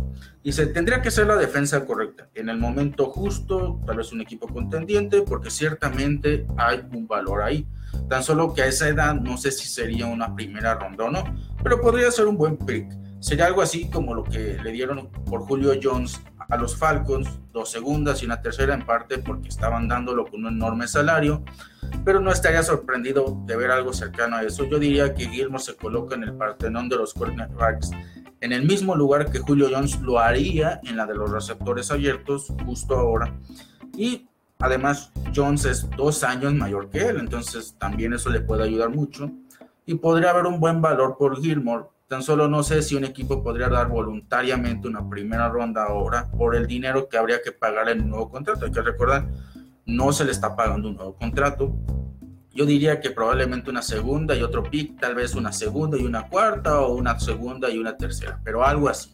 [0.52, 4.48] se tendría que ser la defensa correcta, en el momento justo, tal vez un equipo
[4.48, 7.68] contendiente, porque ciertamente hay un valor ahí.
[8.10, 11.24] Tan solo que a esa edad no sé si sería una primera ronda o no,
[11.64, 12.86] pero podría ser un buen pick.
[13.26, 17.72] Sería algo así como lo que le dieron por Julio Jones a los Falcons, dos
[17.72, 21.44] segundas y una tercera en parte porque estaban dándolo con un enorme salario,
[22.04, 24.66] pero no estaría sorprendido de ver algo cercano a eso.
[24.66, 27.90] Yo diría que Gilmore se coloca en el partenón de los cornerbacks
[28.42, 32.54] en el mismo lugar que Julio Jones lo haría en la de los receptores abiertos
[32.64, 33.34] justo ahora.
[33.98, 34.28] Y
[34.60, 39.32] además Jones es dos años mayor que él, entonces también eso le puede ayudar mucho.
[39.88, 41.86] Y podría haber un buen valor por Gilmore.
[42.08, 46.56] Tan solo no sé si un equipo podría dar voluntariamente una primera ronda ahora por
[46.56, 48.66] el dinero que habría que pagar en un nuevo contrato.
[48.66, 49.28] Hay que recordar,
[49.86, 51.76] no se le está pagando un nuevo contrato
[52.56, 56.30] yo diría que probablemente una segunda y otro pick, tal vez una segunda y una
[56.30, 59.14] cuarta o una segunda y una tercera, pero algo así.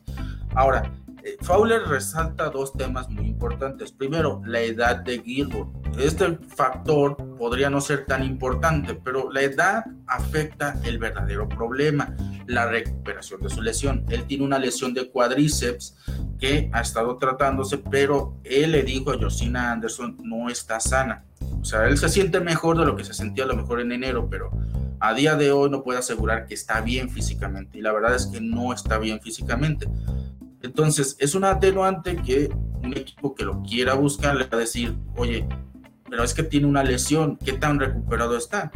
[0.53, 0.91] Ahora,
[1.41, 3.91] Fowler resalta dos temas muy importantes.
[3.91, 5.67] Primero, la edad de Gilbert.
[5.99, 12.15] Este factor podría no ser tan importante, pero la edad afecta el verdadero problema,
[12.47, 14.05] la recuperación de su lesión.
[14.09, 15.97] Él tiene una lesión de cuádriceps
[16.39, 21.25] que ha estado tratándose, pero él le dijo a Josina Anderson, no está sana
[21.61, 23.91] o sea, él se siente mejor de lo que se sentía a lo mejor en
[23.91, 24.51] enero, pero
[24.99, 27.77] a día de hoy no puede asegurar que está bien físicamente.
[27.77, 29.87] Y la verdad es que no está bien físicamente.
[30.63, 32.49] Entonces, es un atenuante que
[32.83, 35.47] un equipo que lo quiera buscar le va a decir, oye,
[36.09, 38.71] pero es que tiene una lesión, ¿qué tan recuperado está?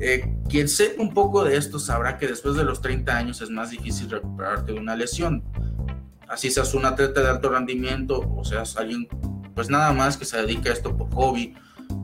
[0.00, 3.50] Eh, quien sepa un poco de esto sabrá que después de los 30 años es
[3.50, 5.44] más difícil recuperarte de una lesión.
[6.28, 9.06] Así seas un atleta de alto rendimiento o seas alguien
[9.54, 11.54] pues nada más que se dedica a esto por hobby.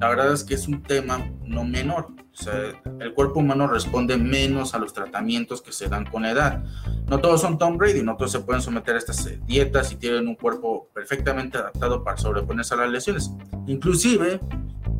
[0.00, 2.08] La verdad es que es un tema no menor.
[2.38, 6.30] O sea, el cuerpo humano responde menos a los tratamientos que se dan con la
[6.30, 6.64] edad.
[7.08, 9.96] No todos son Tom Brady, no todos se pueden someter a estas eh, dietas y
[9.96, 13.32] tienen un cuerpo perfectamente adaptado para sobreponerse a las lesiones.
[13.66, 14.40] Inclusive,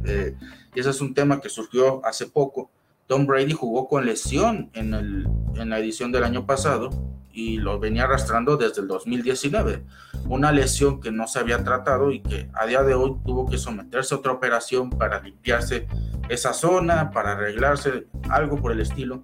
[0.05, 0.35] eh,
[0.75, 2.71] y ese es un tema que surgió hace poco,
[3.09, 6.91] Tom Brady jugó con lesión en, el, en la edición del año pasado
[7.33, 9.83] y lo venía arrastrando desde el 2019.
[10.29, 13.57] Una lesión que no se había tratado y que a día de hoy tuvo que
[13.57, 15.89] someterse a otra operación para limpiarse
[16.29, 19.23] esa zona, para arreglarse, algo por el estilo.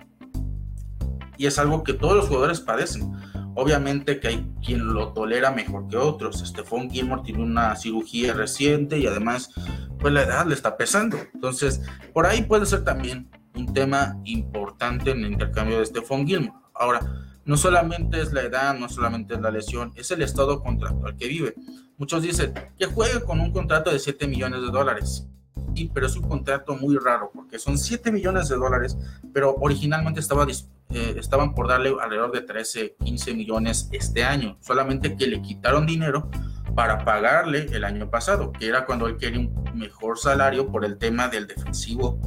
[1.36, 3.12] Y es algo que todos los jugadores padecen.
[3.54, 6.38] Obviamente que hay quien lo tolera mejor que otros.
[6.38, 9.50] Stephon Gilmore tiene una cirugía reciente y además
[9.98, 11.18] pues la edad le está pesando.
[11.34, 11.82] Entonces,
[12.14, 16.58] por ahí puede ser también un tema importante en el intercambio de Stephon Gilmore.
[16.74, 17.00] Ahora,
[17.44, 21.28] no solamente es la edad, no solamente es la lesión, es el estado contractual que
[21.28, 21.54] vive.
[21.96, 25.28] Muchos dicen que juegue con un contrato de 7 millones de dólares.
[25.74, 28.96] Sí, pero es un contrato muy raro porque son 7 millones de dólares,
[29.32, 30.46] pero originalmente estaba,
[30.90, 34.56] eh, estaban por darle alrededor de 13, 15 millones este año.
[34.60, 36.30] Solamente que le quitaron dinero
[36.74, 40.96] para pagarle el año pasado, que era cuando él quería un mejor salario por el
[40.96, 42.20] tema del defensivo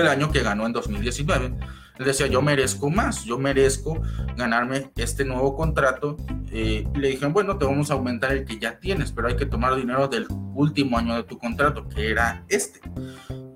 [0.00, 1.54] del año que ganó en 2019
[1.98, 4.00] Él decía, yo merezco más, yo merezco
[4.36, 6.16] ganarme este nuevo contrato.
[6.50, 9.36] Eh, y le dijeron, bueno, te vamos a aumentar el que ya tienes, pero hay
[9.36, 12.80] que tomar dinero del último año de tu contrato, que era este.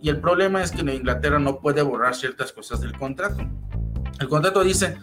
[0.03, 3.47] Y el problema es que en Inglaterra no puede borrar ciertas cosas del contrato.
[4.19, 4.97] El contrato dice,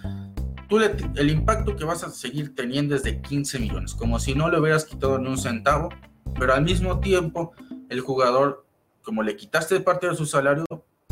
[0.67, 4.49] tú el impacto que vas a seguir teniendo es de 15 millones, como si no
[4.49, 5.89] le hubieras quitado ni un centavo,
[6.37, 7.53] pero al mismo tiempo
[7.89, 8.65] el jugador,
[9.01, 10.65] como le quitaste parte de su salario,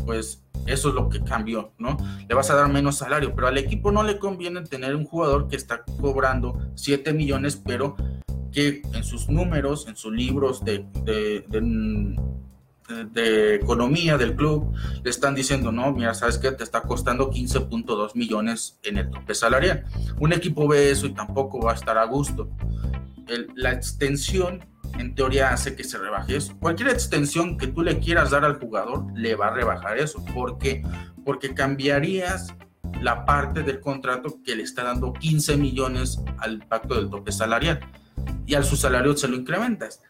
[0.06, 1.96] pues eso es lo que cambió, ¿no?
[2.28, 5.48] Le vas a dar menos salario, pero al equipo no le conviene tener un jugador
[5.48, 7.96] que está cobrando 7 millones, pero
[8.52, 11.44] que en sus números, en sus libros de, de,
[13.54, 16.52] economía del club, le están diciendo, no, mira, ¿sabes qué?
[16.52, 19.84] Te está costando 15.2 millones en el tope salarial.
[20.18, 22.48] Un equipo ve eso y tampoco va a estar a gusto.
[23.56, 24.64] la extensión
[24.98, 26.58] en teoría hace que se rebaje eso.
[26.58, 30.24] Cualquier extensión que tú le quieras dar al jugador le va a rebajar eso.
[30.34, 30.82] ¿Por qué?
[31.24, 32.54] Porque cambiarías
[33.00, 37.80] la parte del contrato que le está dando 15 millones al pacto del tope salarial
[38.46, 40.02] y al su salario se lo incrementas.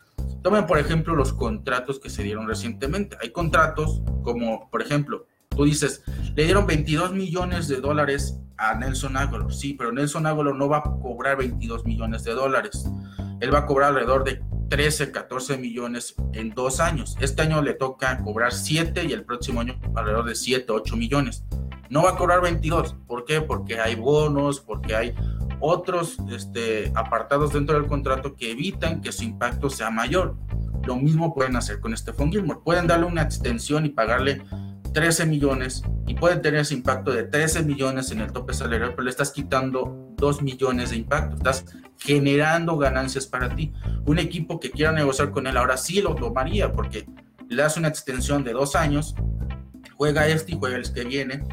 [0.43, 3.17] Tomen por ejemplo los contratos que se dieron recientemente.
[3.21, 5.27] Hay contratos como, por ejemplo,
[5.57, 6.03] tú dices,
[6.35, 9.53] le dieron 22 millones de dólares a Nelson Aguilar.
[9.53, 12.89] Sí, pero Nelson Aguilar no va a cobrar 22 millones de dólares.
[13.41, 17.17] Él va a cobrar alrededor de 13, 14 millones en dos años.
[17.21, 21.45] Este año le toca cobrar 7 y el próximo año alrededor de 7, 8 millones.
[21.89, 22.97] No va a cobrar 22.
[23.07, 23.41] ¿Por qué?
[23.41, 25.15] Porque hay bonos, porque hay
[25.61, 30.37] otros este, apartados dentro del contrato que evitan que su impacto sea mayor.
[30.85, 32.61] Lo mismo pueden hacer con Stephon Gilmore.
[32.65, 34.43] Pueden darle una extensión y pagarle
[34.97, 39.03] 13 millones y pueden tener ese impacto de 13 millones en el tope salarial, pero
[39.03, 41.37] le estás quitando 2 millones de impacto.
[41.37, 41.67] Estás
[41.99, 43.75] generando ganancias para ti.
[44.07, 47.05] Un equipo que quiera negociar con él ahora sí lo tomaría porque
[47.47, 49.15] le das una extensión de dos años,
[49.99, 51.45] juega este y juega el que viene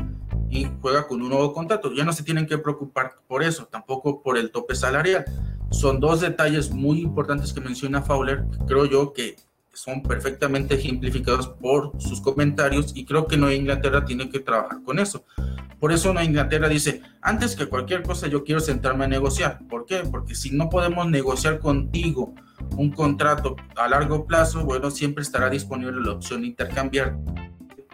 [0.49, 1.91] y juega con un nuevo contrato.
[1.93, 5.25] Ya no se tienen que preocupar por eso, tampoco por el tope salarial.
[5.69, 9.36] Son dos detalles muy importantes que menciona Fowler, creo yo que
[9.73, 14.99] son perfectamente ejemplificados por sus comentarios y creo que Nueva Inglaterra tiene que trabajar con
[14.99, 15.25] eso.
[15.79, 19.59] Por eso Nueva Inglaterra dice, antes que cualquier cosa yo quiero sentarme a negociar.
[19.67, 20.03] ¿Por qué?
[20.09, 22.33] Porque si no podemos negociar contigo
[22.77, 27.17] un contrato a largo plazo, bueno, siempre estará disponible la opción de intercambiar,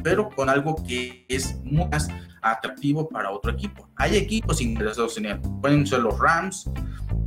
[0.04, 2.08] pero con algo que es más
[2.42, 3.90] atractivo para otro equipo.
[3.96, 5.42] Hay equipos interesados en él.
[5.62, 6.70] Pueden ser los Rams,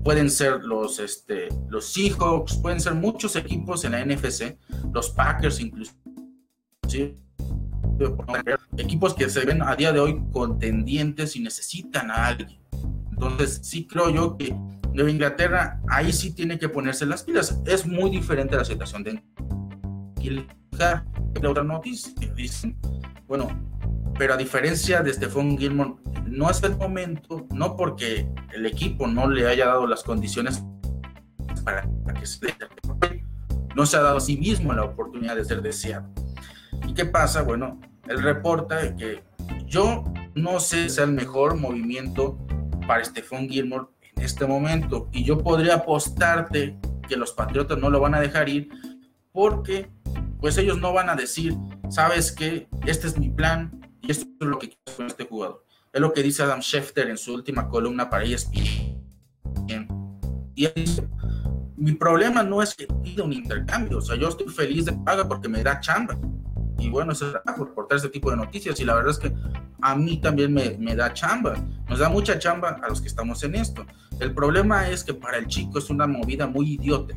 [0.04, 4.56] pueden ser los, este, los Seahawks, pueden ser muchos equipos en la NFC,
[4.92, 5.92] los Packers incluso.
[8.76, 12.60] Equipos que se ven a día de hoy contendientes y necesitan a alguien.
[13.10, 14.54] Entonces, sí creo yo que
[14.92, 17.60] Nueva Inglaterra ahí sí tiene que ponerse las pilas.
[17.66, 19.22] Es muy diferente la situación de
[20.78, 21.04] la
[21.48, 22.12] otra noticia.
[22.34, 22.76] Dicen,
[23.26, 23.48] bueno,
[24.18, 25.94] pero a diferencia de Stephon Gilmore,
[26.26, 30.62] no es el momento, no porque el equipo no le haya dado las condiciones
[31.64, 31.86] para
[32.18, 32.54] que se
[33.74, 36.06] no se ha dado a sí mismo la oportunidad de ser deseado.
[36.86, 37.42] ¿Y qué pasa?
[37.42, 39.22] Bueno, él reporta que
[39.66, 40.04] yo
[40.34, 42.38] no sé si es el mejor movimiento
[42.86, 46.76] para Stephon Gilmore en este momento y yo podría apostarte
[47.08, 48.68] que los Patriotas no lo van a dejar ir
[49.32, 49.90] porque
[50.42, 51.56] pues ellos no van a decir,
[51.88, 55.64] sabes que este es mi plan, y esto es lo que quiero con este jugador.
[55.92, 58.98] Es lo que dice Adam Schefter en su última columna para ESPN.
[60.56, 61.08] Y él dice,
[61.76, 65.28] mi problema no es que pida un intercambio, o sea, yo estoy feliz de paga
[65.28, 66.18] porque me da chamba.
[66.76, 68.80] Y bueno, eso es por reportar este tipo de noticias.
[68.80, 69.32] Y la verdad es que
[69.80, 71.54] a mí también me, me, da chamba.
[71.88, 73.86] Nos da mucha chamba a los que estamos en esto.
[74.18, 77.14] El problema es que para el chico es una movida muy idiota.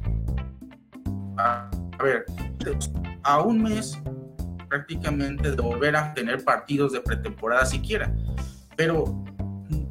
[1.97, 2.25] A, ver,
[3.23, 3.97] a un mes
[4.67, 8.13] prácticamente de volver a tener partidos de pretemporada siquiera.
[8.75, 9.23] Pero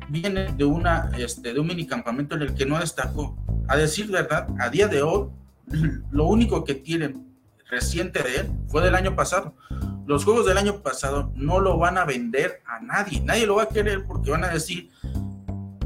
[0.08, 3.36] viene de, una, este, de un minicampamento en el que no destacó.
[3.68, 5.28] A decir verdad, a día de hoy,
[6.10, 7.26] lo único que tienen
[7.70, 9.56] reciente de él fue del año pasado.
[10.06, 13.20] Los juegos del año pasado no lo van a vender a nadie.
[13.22, 14.90] Nadie lo va a querer porque van a decir,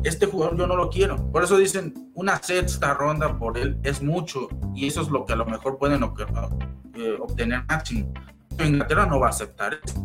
[0.09, 1.31] este jugador yo no lo quiero.
[1.31, 5.35] Por eso dicen, una sexta ronda por él es mucho y eso es lo que
[5.35, 8.13] a lo mejor pueden eh, obtener máximo.
[8.59, 10.03] Inglaterra no va a aceptar esto.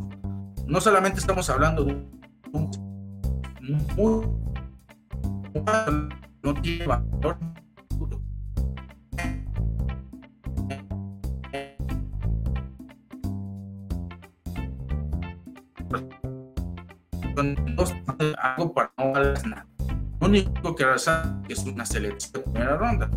[0.67, 1.93] No solamente estamos hablando de
[2.51, 2.71] un,
[6.43, 7.37] no tiene valor
[18.37, 19.72] algo para no.
[20.23, 23.11] Lo único que pasa es una selección de primera ronda.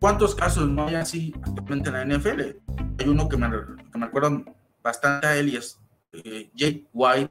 [0.00, 2.40] ¿Cuántos casos no hay así actualmente en la NFL?
[2.98, 3.50] hay uno que me,
[3.92, 4.42] que me acuerdo
[4.82, 5.78] bastante a él y es
[6.14, 7.30] eh, Jake White,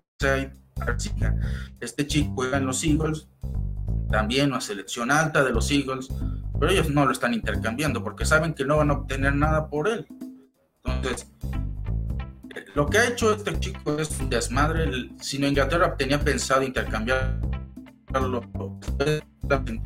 [1.79, 3.27] este chico juega en los Eagles,
[4.11, 6.07] también una selección alta de los Eagles,
[6.59, 9.87] pero ellos no lo están intercambiando porque saben que no van a obtener nada por
[9.87, 10.05] él.
[10.85, 11.31] Entonces,
[12.75, 15.09] lo que ha hecho este chico es un desmadre.
[15.19, 17.39] Si no Inglaterra tenía pensado intercambiar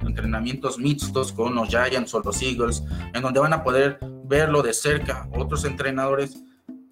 [0.05, 4.73] entrenamientos mixtos con los Giants o los Eagles, en donde van a poder verlo de
[4.73, 6.43] cerca otros entrenadores,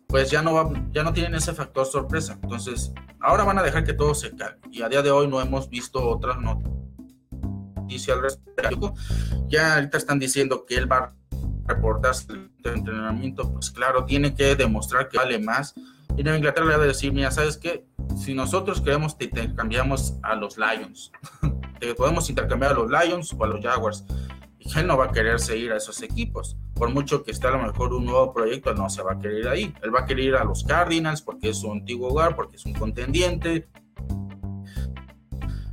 [0.07, 2.37] pues ya no, va, ya no tienen ese factor sorpresa.
[2.41, 4.57] Entonces, ahora van a dejar que todo se caiga.
[4.71, 8.93] Y a día de hoy no hemos visto otras noticias al respecto.
[9.47, 11.13] Ya ahorita están diciendo que él va a
[11.65, 15.73] reportarse el entrenamiento, pues claro, tiene que demostrar que vale más.
[16.15, 17.85] Y en Inglaterra le va a decir, mira, ¿sabes qué?
[18.15, 21.11] Si nosotros queremos, te intercambiamos a los Lions.
[21.79, 24.05] te podemos intercambiar a los Lions o a los Jaguars.
[24.59, 26.55] Y él no va a quererse ir a esos equipos.
[26.75, 29.39] Por mucho que esté a lo mejor un nuevo proyecto, no se va a querer
[29.39, 29.75] ir ahí.
[29.81, 32.65] Él va a querer ir a los Cardinals porque es su antiguo hogar, porque es
[32.65, 33.67] un contendiente.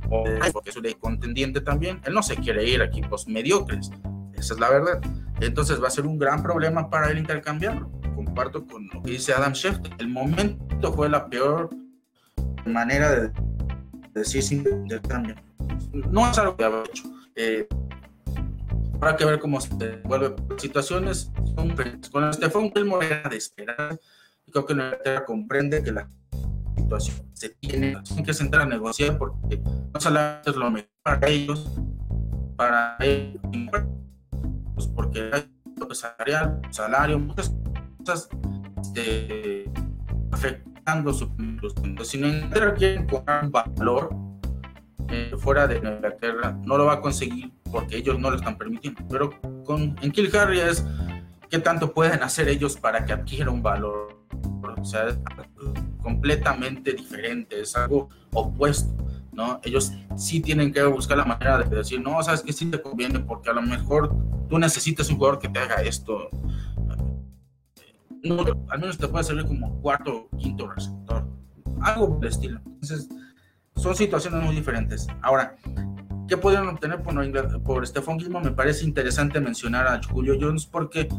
[0.09, 2.01] O porque es un contendiente también.
[2.03, 3.91] Él no se quiere ir a equipos mediocres.
[4.33, 5.01] Esa es la verdad.
[5.39, 8.00] Entonces va a ser un gran problema para él intercambiarlo.
[8.31, 9.91] Comparto con lo que dice Adam Schefter.
[9.99, 11.69] El momento fue la peor
[12.65, 13.31] manera de
[14.13, 15.35] decir sin intercambio.
[15.91, 17.03] No es algo que había hecho.
[17.35, 17.67] Eh,
[18.93, 21.29] habrá que ver cómo se vuelve situaciones.
[22.09, 23.99] Con Estefan Gilmore era de esperar.
[24.49, 26.09] Creo que Inglaterra comprende que la
[26.77, 29.57] situación se tiene, tienen que sentar a negociar porque
[29.93, 31.69] no solamente es lo mejor para ellos,
[32.55, 33.41] para ellos,
[34.73, 35.51] pues porque hay
[35.93, 37.53] salarial, salario, muchas
[38.03, 38.29] cosas
[38.81, 39.69] este,
[40.31, 41.97] afectando su inclusión.
[42.03, 44.09] Si Inglaterra quiere encontrar un valor
[45.09, 49.01] eh, fuera de Inglaterra, no lo va a conseguir porque ellos no lo están permitiendo.
[49.09, 49.31] Pero
[49.63, 50.85] con, en Kill Harry es
[51.49, 54.19] qué tanto pueden hacer ellos para que adquiera un valor.
[54.77, 55.19] O sea, es
[56.01, 58.95] completamente diferente, es algo opuesto.
[59.31, 59.59] ¿no?
[59.63, 63.19] Ellos sí tienen que buscar la manera de decir, no, sabes que sí te conviene
[63.19, 64.13] porque a lo mejor
[64.49, 66.29] tú necesitas un jugador que te haga esto.
[68.23, 71.27] No, al menos te puede servir como cuarto o quinto receptor.
[71.81, 72.61] Algo del estilo.
[72.65, 73.09] Entonces,
[73.75, 75.07] son situaciones muy diferentes.
[75.21, 75.55] Ahora,
[76.27, 78.45] ¿qué podrían obtener por, por Stephon Gilmore?
[78.45, 81.09] Me parece interesante mencionar a Julio Jones porque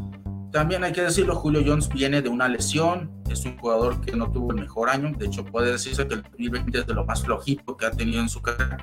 [0.53, 4.31] también hay que decirlo, Julio Jones viene de una lesión, es un jugador que no
[4.31, 7.23] tuvo el mejor año, de hecho puede decirse que el 2020 es de lo más
[7.23, 8.77] flojito que ha tenido en su carrera,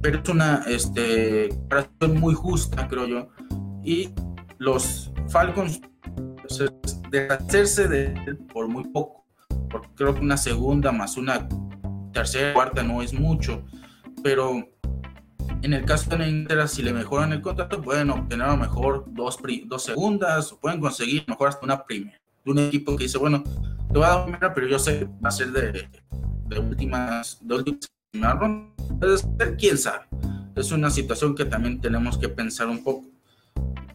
[0.00, 1.48] pero es una este,
[2.14, 3.28] muy justa, creo yo,
[3.82, 4.10] y
[4.58, 5.80] los Falcons
[7.10, 9.24] deshacerse de él por muy poco,
[9.70, 11.48] porque creo que una segunda más una
[12.12, 13.64] tercera, cuarta no es mucho,
[14.22, 14.68] pero
[15.62, 19.04] en el caso de Inglaterra, si le mejoran el contrato, pueden obtener a lo mejor
[19.08, 22.18] dos, dos segundas o pueden conseguir mejor hasta una primera.
[22.44, 25.00] De un equipo que dice, bueno, te voy a dar una primera, pero yo sé
[25.00, 25.88] que va a ser de,
[26.46, 27.88] de últimas, de últimas
[29.58, 30.06] quién sabe.
[30.54, 33.04] Es una situación que también tenemos que pensar un poco.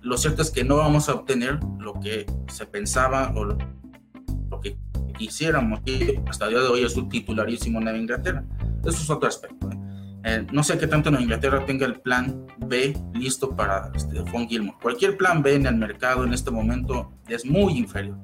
[0.04, 3.58] Lo cierto es que no vamos a obtener lo que se pensaba o lo
[4.62, 4.78] que
[5.18, 5.80] quisiéramos.
[5.86, 8.44] Y hasta el día de hoy es un titularísimo en Inglaterra.
[8.82, 9.70] Eso es otro aspecto.
[9.72, 9.78] ¿eh?
[10.26, 14.48] Eh, no sé qué tanto en Inglaterra tenga el plan B listo para este, Von
[14.48, 14.78] Gilmore.
[14.82, 18.18] Cualquier plan B en el mercado en este momento es muy inferior.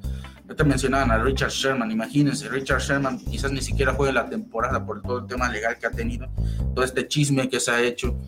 [0.49, 4.83] Ya te mencionaban a Richard Sherman, imagínense, Richard Sherman quizás ni siquiera juegue la temporada
[4.83, 6.27] por todo el tema legal que ha tenido,
[6.73, 8.19] todo este chisme que se ha hecho,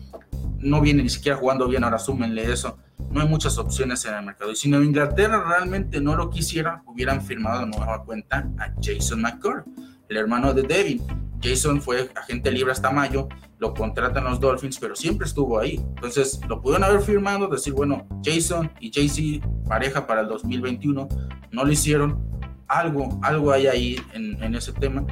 [0.58, 2.78] no viene ni siquiera jugando bien, ahora súmenle eso,
[3.10, 4.52] no hay muchas opciones en el mercado.
[4.52, 9.20] Y si no Inglaterra realmente no lo quisiera, hubieran firmado de nueva cuenta a Jason
[9.20, 9.64] McCord,
[10.08, 11.02] el hermano de Devin.
[11.42, 13.28] Jason fue agente libre hasta mayo,
[13.58, 15.76] lo contratan los Dolphins, pero siempre estuvo ahí.
[15.76, 21.08] Entonces lo pudieron haber firmado, decir, bueno, Jason y JC, pareja para el 2021,
[21.50, 22.30] no lo hicieron.
[22.68, 25.04] Algo, algo hay ahí en, ese tema.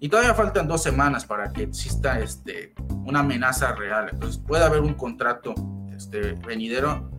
[0.00, 2.72] Y todavía faltan dos semanas para que exista este,
[3.04, 4.08] una amenaza real.
[4.12, 5.54] Entonces puede haber un contrato
[5.94, 7.10] este, venidero.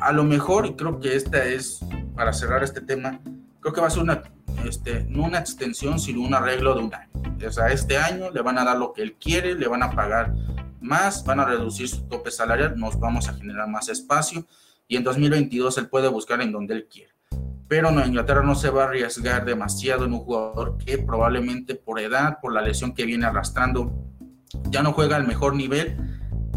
[0.00, 1.80] A lo mejor, y creo que esta es,
[2.16, 3.20] para cerrar este tema,
[3.64, 4.22] creo que va a ser una,
[4.66, 7.08] este, no una extensión, sino un arreglo de un año.
[7.46, 9.90] O sea, este año le van a dar lo que él quiere, le van a
[9.90, 10.34] pagar
[10.82, 14.44] más, van a reducir su tope salarial, nos vamos a generar más espacio
[14.86, 17.14] y en 2022 él puede buscar en donde él quiere.
[17.66, 21.98] Pero no, Inglaterra no se va a arriesgar demasiado en un jugador que probablemente por
[22.00, 23.94] edad, por la lesión que viene arrastrando,
[24.68, 25.96] ya no juega al mejor nivel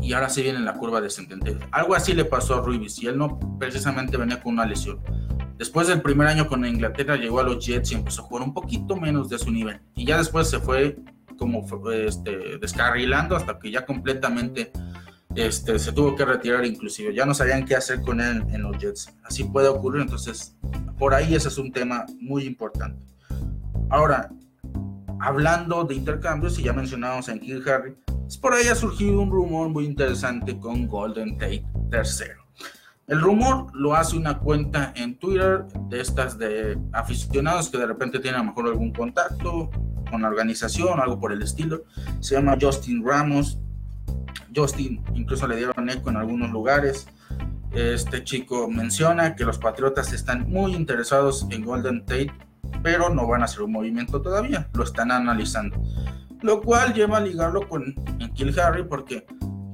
[0.02, 1.58] y ahora se viene en la curva descendente.
[1.72, 5.00] Algo así le pasó a Ruiz y él no precisamente venía con una lesión.
[5.58, 8.54] Después del primer año con Inglaterra llegó a los Jets y empezó a jugar un
[8.54, 9.82] poquito menos de su nivel.
[9.96, 10.98] Y ya después se fue
[11.38, 14.72] como este, descarrilando hasta que ya completamente
[15.36, 17.14] este, se tuvo que retirar inclusive.
[17.14, 19.16] Ya no sabían qué hacer con él en los Jets.
[19.24, 20.04] Así puede ocurrir.
[20.04, 20.56] Entonces,
[20.98, 23.00] por ahí ese es un tema muy importante.
[23.90, 24.30] Ahora,
[25.20, 27.96] hablando de intercambios, y ya mencionamos en Kill Harry,
[28.36, 32.44] por ahí ha surgido un rumor muy interesante con Golden Tate tercero.
[33.08, 38.20] El rumor lo hace una cuenta en Twitter de estas de aficionados que de repente
[38.20, 39.70] tienen a lo mejor algún contacto
[40.12, 41.84] con la organización algo por el estilo.
[42.20, 43.60] Se llama Justin Ramos.
[44.54, 47.08] Justin incluso le dieron eco en algunos lugares.
[47.72, 52.34] Este chico menciona que los Patriotas están muy interesados en Golden Tate,
[52.84, 54.68] pero no van a hacer un movimiento todavía.
[54.74, 55.82] Lo están analizando.
[56.42, 57.96] Lo cual lleva a ligarlo con
[58.36, 59.26] Kill Harry porque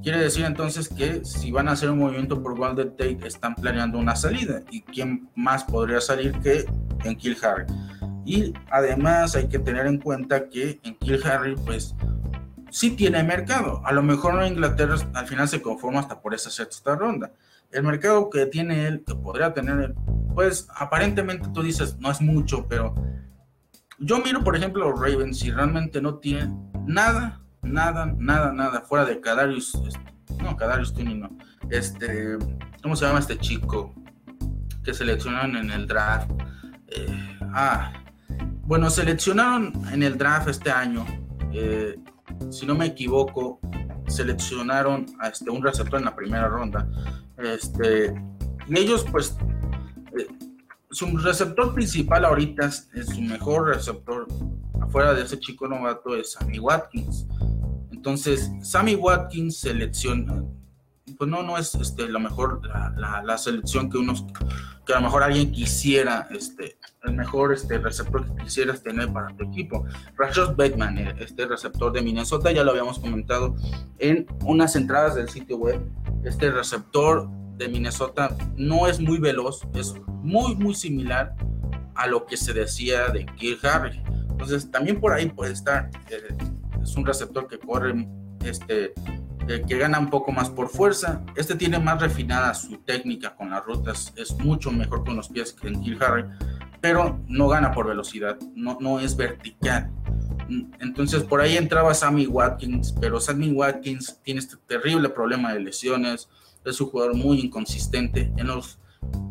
[0.04, 3.98] Quiere decir entonces que si van a hacer un movimiento por Golden Tate, están planeando
[3.98, 4.60] una salida.
[4.70, 6.66] ¿Y quién más podría salir que
[7.04, 7.64] en Kill Harry?
[8.26, 11.94] Y además hay que tener en cuenta que en Kill Harry, pues
[12.68, 13.80] sí tiene mercado.
[13.82, 17.32] A lo mejor en Inglaterra al final se conforma hasta por esa sexta ronda.
[17.70, 19.94] El mercado que tiene él, que podría tener él,
[20.34, 22.94] pues aparentemente tú dices, no es mucho, pero
[23.98, 29.04] yo miro, por ejemplo, los Ravens y realmente no tienen nada nada, nada, nada, fuera
[29.04, 31.30] de Kadarius, este, no, Kadarius Tuni no,
[31.70, 32.36] este,
[32.82, 33.94] ¿cómo se llama este chico
[34.82, 36.30] que seleccionaron en el draft?
[36.88, 37.92] Eh, ah,
[38.62, 41.04] bueno, seleccionaron en el draft este año,
[41.52, 41.96] eh,
[42.50, 43.60] si no me equivoco,
[44.06, 46.88] seleccionaron a este, un receptor en la primera ronda,
[47.38, 48.14] este,
[48.68, 49.36] y ellos pues...
[50.94, 54.28] Su receptor principal ahorita es, su mejor receptor
[54.80, 57.26] afuera de ese chico novato es Sammy Watkins.
[57.90, 60.44] Entonces, Sammy Watkins selecciona,
[61.18, 62.60] pues no, no es este, lo mejor,
[62.96, 64.24] la, selección que unos,
[64.86, 69.34] que a lo mejor alguien quisiera, este, el mejor este, receptor que quisieras tener para
[69.36, 69.84] tu equipo.
[70.16, 73.56] Rashad Bateman, eh, este receptor de Minnesota, ya lo habíamos comentado
[73.98, 75.80] en unas entradas del sitio web.
[76.22, 81.34] Este receptor de Minnesota no es muy veloz, es muy, muy similar
[81.94, 84.02] a lo que se decía de Kirk Harry.
[84.30, 85.90] Entonces, también por ahí puede estar.
[86.10, 86.36] Eh,
[86.82, 88.06] es un receptor que corre,
[88.44, 88.92] este,
[89.48, 91.22] eh, que gana un poco más por fuerza.
[91.36, 95.52] Este tiene más refinada su técnica con las rutas, es mucho mejor con los pies
[95.52, 96.24] que en Kill Harry,
[96.80, 99.90] pero no gana por velocidad, no, no es vertical.
[100.80, 106.28] Entonces por ahí entraba Sammy Watkins, pero Sammy Watkins tiene este terrible problema de lesiones,
[106.64, 108.32] es un jugador muy inconsistente.
[108.36, 108.78] En los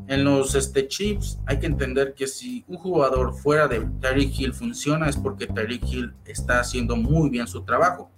[0.08, 4.54] en los este, chips hay que entender que si un jugador fuera de Tyreek Hill
[4.54, 8.12] funciona es porque Tyreek Hill está haciendo muy bien su trabajo.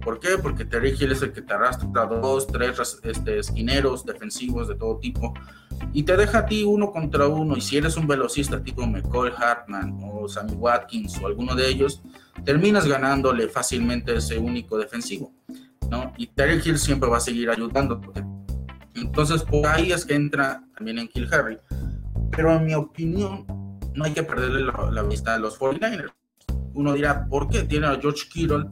[0.00, 0.38] ¿Por qué?
[0.40, 4.98] Porque Tyreek Hill es el que te arrastra dos, tres este, esquineros defensivos de todo
[4.98, 5.34] tipo
[5.92, 7.56] y te deja a ti uno contra uno.
[7.56, 12.02] Y si eres un velocista tipo McCall Hartman o Sammy Watkins o alguno de ellos,
[12.44, 15.32] terminas ganándole fácilmente ese único defensivo.
[15.90, 16.12] ¿no?
[16.16, 18.24] Y Tyreek Hill siempre va a seguir ayudándote
[18.96, 21.58] entonces, por ahí es que entra también en Kill Harry.
[22.30, 23.46] Pero en mi opinión,
[23.94, 26.12] no hay que perderle la, vista a los 49ers.
[26.74, 27.62] Uno dirá, ¿por qué?
[27.62, 28.66] Tienen a George Kittle,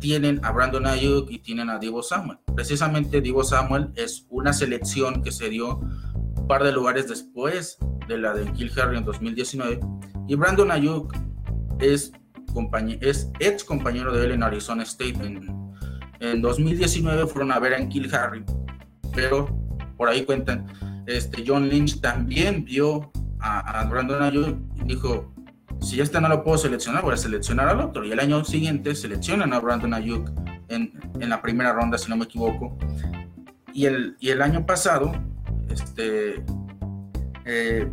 [0.00, 2.38] tienen a Brandon Ayuk y tienen a Divo Samuel.
[2.54, 8.18] Precisamente Divo Samuel es una selección que se dio un par de lugares después de
[8.18, 9.80] la de Kill Harry en 2019.
[10.28, 11.14] Y Brandon Ayuk
[11.80, 12.12] es,
[13.40, 15.14] ex compañero de él en Arizona State.
[15.24, 15.72] En,
[16.20, 18.44] en 2019 fueron a ver en Kill Harry
[19.14, 19.46] pero
[19.96, 20.66] por ahí cuentan,
[21.06, 23.10] este, John Lynch también vio
[23.40, 25.32] a, Brandon Ayuk y dijo,
[25.80, 28.04] si este no lo puedo seleccionar, voy a seleccionar al otro.
[28.04, 30.30] Y el año siguiente seleccionan a Brandon Ayuk
[30.68, 32.76] en, en la primera ronda, si no me equivoco.
[33.72, 35.12] Y el, y el año pasado,
[35.68, 36.44] este,
[37.44, 37.90] eh,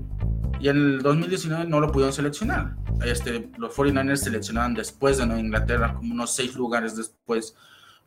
[0.59, 2.75] y en el 2019 no lo pudieron seleccionar.
[3.03, 7.55] Este, los 49ers seleccionaban después de Nueva Inglaterra, como unos seis lugares después,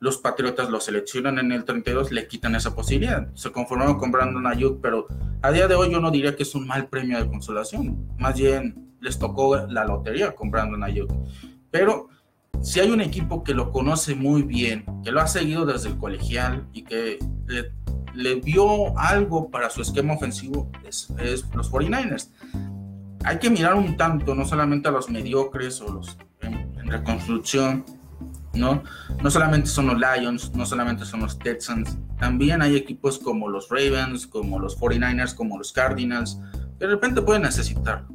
[0.03, 3.33] los Patriotas lo seleccionan en el 32, le quitan esa posibilidad.
[3.35, 5.07] Se conformaron con Brandon Ayuk, pero
[5.43, 8.09] a día de hoy yo no diría que es un mal premio de consolación.
[8.19, 11.09] Más bien les tocó la lotería con Brandon Ayuk.
[11.71, 12.09] Pero
[12.63, 15.99] si hay un equipo que lo conoce muy bien, que lo ha seguido desde el
[15.99, 17.21] colegial y que
[18.13, 21.15] le, vio algo para su esquema ofensivo, es,
[21.55, 22.29] los 49ers.
[23.23, 27.85] Hay que mirar un tanto, no solamente a los mediocres o los en reconstrucción,
[28.55, 28.83] ¿no?
[29.23, 33.69] No solamente son los Lions, no solamente son los Texans, también hay equipos como los
[33.69, 36.39] Ravens, como los 49ers, como los Cardinals,
[36.79, 38.07] que de repente pueden necesitar.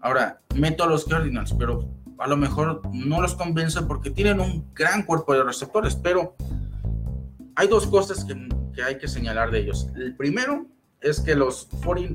[0.00, 4.72] Ahora, meto a los Cardinals, pero a lo mejor no los convence porque tienen un
[4.74, 6.36] gran cuerpo de receptores, pero
[7.56, 9.88] hay dos cosas que, hay que señalar de ellos.
[9.96, 10.66] El primero
[11.00, 11.68] es que los,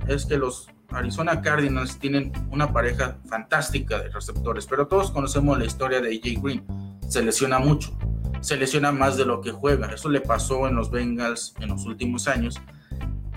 [0.07, 5.65] es que los Arizona Cardinals tienen una pareja fantástica de receptores, pero todos conocemos la
[5.65, 7.97] historia de AJ Green se lesiona mucho,
[8.41, 9.87] se lesiona más de lo que juega.
[9.87, 12.59] Eso le pasó en los Bengals en los últimos años.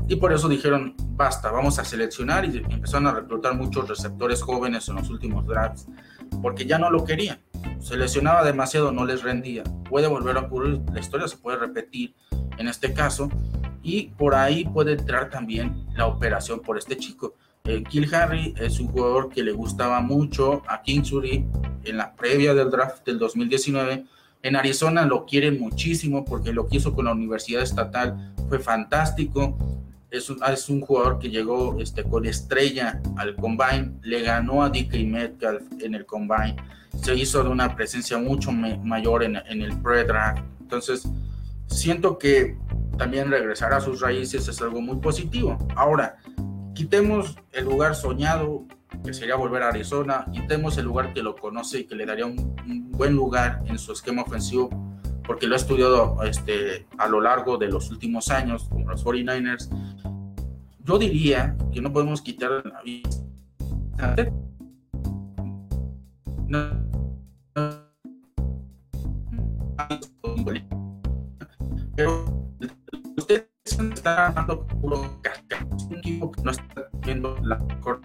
[0.08, 4.88] Y por eso dijeron, basta, vamos a seleccionar y empezaron a reclutar muchos receptores jóvenes
[4.88, 5.86] en los últimos drafts,
[6.42, 7.40] porque ya no lo querían.
[7.78, 9.62] se lesionaba demasiado, no les rendía.
[9.88, 12.14] Puede volver a ocurrir, la historia se puede repetir
[12.58, 13.30] en este caso,
[13.82, 17.36] y por ahí puede entrar también la operación por este chico.
[17.70, 21.46] Eh, Kill Harry es un jugador que le gustaba mucho a Kingsbury
[21.84, 24.06] en la previa del draft del 2019.
[24.42, 29.56] En Arizona lo quieren muchísimo porque lo que hizo con la Universidad Estatal fue fantástico.
[30.10, 30.28] Es
[30.68, 35.94] un, jugador que llegó este, con estrella al combine, le ganó a DK Metcalf en
[35.94, 36.56] el combine,
[37.00, 40.42] se hizo de una presencia mucho mayor en, en el pre-draft.
[40.60, 41.08] Entonces,
[41.68, 42.56] siento que
[42.98, 45.56] también regresar a sus raíces es algo muy positivo.
[45.76, 46.18] Ahora,
[46.80, 48.64] quitemos el lugar soñado,
[49.04, 52.24] que sería volver a Arizona, quitemos el lugar que lo conoce y que le daría
[52.24, 54.70] un, buen lugar en su esquema ofensivo,
[55.26, 59.68] porque lo ha estudiado este, a lo largo de los últimos años, como los 49ers.
[60.82, 63.18] Yo diría que no podemos quitar la vista.
[71.94, 72.40] Pero
[73.68, 75.20] está armando puro
[75.90, 78.00] Un que no está viendo la mejor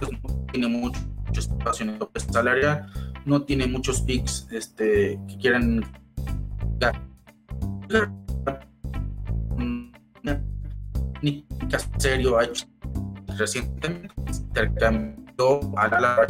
[0.00, 1.00] no tiene mucho,
[1.32, 1.98] espacio en el
[2.32, 2.86] salarial,
[3.24, 5.84] no tiene muchos picks este, que quieran
[11.22, 11.46] ni
[11.96, 12.66] serio ha hecho
[13.38, 16.26] recientemente intercambió a la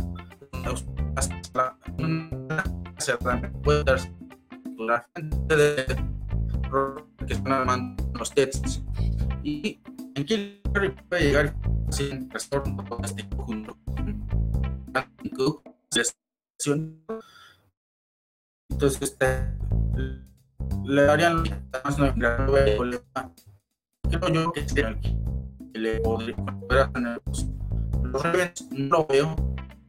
[3.63, 4.13] puede darse
[4.79, 5.85] la gente de
[7.27, 8.83] que están los tests.
[9.43, 9.81] Y
[10.15, 10.61] en qué
[11.09, 11.55] puede llegar
[11.91, 13.77] sin con este conjunto.
[18.71, 19.27] Entonces, este,
[20.85, 21.43] le darían
[21.85, 22.15] más no
[24.21, 24.65] creo yo que
[25.75, 27.21] le podría tener
[28.15, 29.37] los Ravens no lo veo.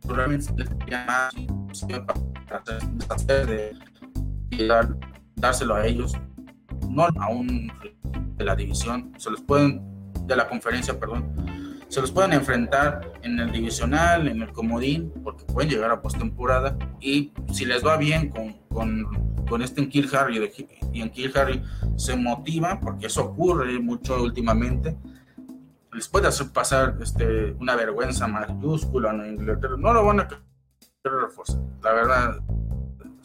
[0.07, 1.86] Los Ravens le tendrían más
[2.47, 3.78] para de,
[4.49, 4.97] de dar,
[5.36, 6.13] dárselo a ellos.
[6.89, 7.71] No a un
[8.38, 9.82] de la división, se los pueden,
[10.26, 11.26] de la conferencia, perdón,
[11.88, 16.78] se los pueden enfrentar en el divisional, en el comodín, porque pueden llegar a postemporada.
[16.99, 20.51] Y si les va bien con, con, con este en Kill Harry
[20.91, 21.63] y en Kill Harry
[21.95, 24.97] se motiva, porque eso ocurre mucho últimamente,
[25.93, 29.76] les puede hacer pasar este, una vergüenza mayúscula en Inglaterra.
[29.78, 30.28] No lo van a
[31.03, 32.39] reforzar, la verdad.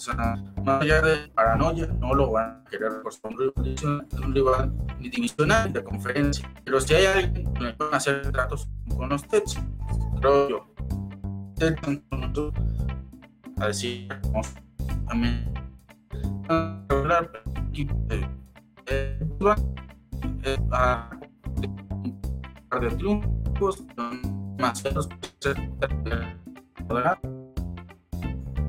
[0.01, 5.11] O sea, más allá de paranoia, no lo van a querer reforzar un rival, ni
[5.11, 6.51] divisional, de conferencia.
[6.65, 9.59] Pero si hay alguien que pueden hacer tratos con los Tets,
[10.19, 10.67] creo yo.
[13.59, 14.09] a decir,
[15.07, 15.53] también
[16.49, 17.31] hablar
[17.79, 19.51] un
[22.71, 23.85] par de triunfos,
[24.57, 25.11] demasiados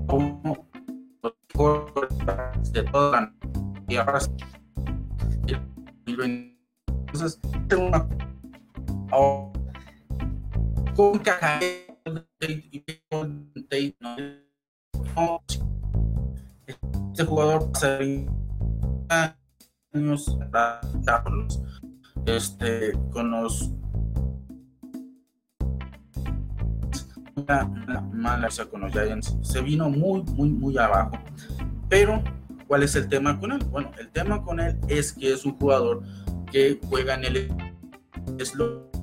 [0.08, 0.71] como
[2.72, 3.34] de toda
[3.88, 4.20] y ahora
[6.08, 7.40] entonces
[7.78, 8.08] una
[13.10, 13.54] con
[17.14, 18.00] este jugador pasa
[19.94, 20.38] años
[22.26, 23.72] este con los
[28.14, 31.18] mala con los Giants se vino muy muy muy abajo
[31.92, 32.24] pero,
[32.68, 33.60] ¿cuál es el tema con él?
[33.66, 36.02] Bueno, el tema con él es que es un jugador
[36.50, 37.50] que juega en el
[38.46, 38.96] slot.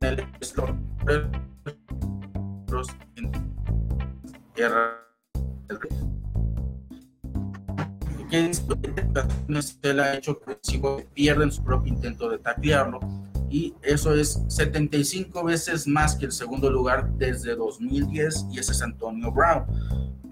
[0.00, 0.24] En el
[9.82, 12.38] que ha hecho que pierden su propio intento de
[13.52, 18.80] y eso es 75 veces más que el segundo lugar desde 2010 y ese es
[18.80, 19.66] Antonio Brown.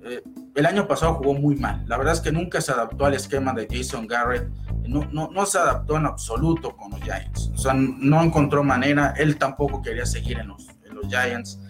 [0.03, 0.23] Eh,
[0.55, 1.85] el año pasado jugó muy mal.
[1.87, 4.49] La verdad es que nunca se adaptó al esquema de Jason Garrett.
[4.89, 7.51] No, no, no se adaptó en absoluto con los Giants.
[7.55, 9.12] O sea, no encontró manera.
[9.18, 11.61] Él tampoco quería seguir en los, en los Giants.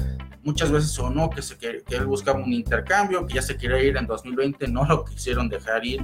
[0.44, 3.96] Muchas veces sonó que, se, que, él buscaba un intercambio, que ya se quería ir
[3.96, 4.68] en 2020.
[4.68, 6.00] No lo quisieron dejar ir.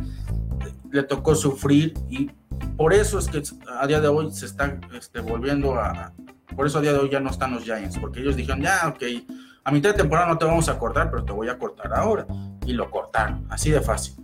[0.91, 2.33] Le tocó sufrir y
[2.77, 3.43] por eso es que
[3.79, 6.13] a día de hoy se están este, volviendo a...
[6.55, 8.89] Por eso a día de hoy ya no están los Giants, porque ellos dijeron, ya,
[8.89, 9.03] ok,
[9.67, 12.25] a mitad de temporada no te vamos a cortar, pero te voy a cortar ahora.
[12.65, 14.15] Y lo cortaron, así de fácil.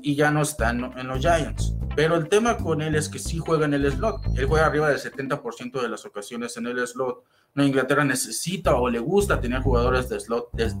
[0.00, 1.74] Y ya no está en, los Giants.
[1.94, 4.22] Pero el tema con él es que sí juega en el slot.
[4.36, 7.24] Él juega arriba del 70% de las ocasiones en el slot.
[7.54, 10.72] No, Inglaterra necesita o le gusta tener jugadores de slot de,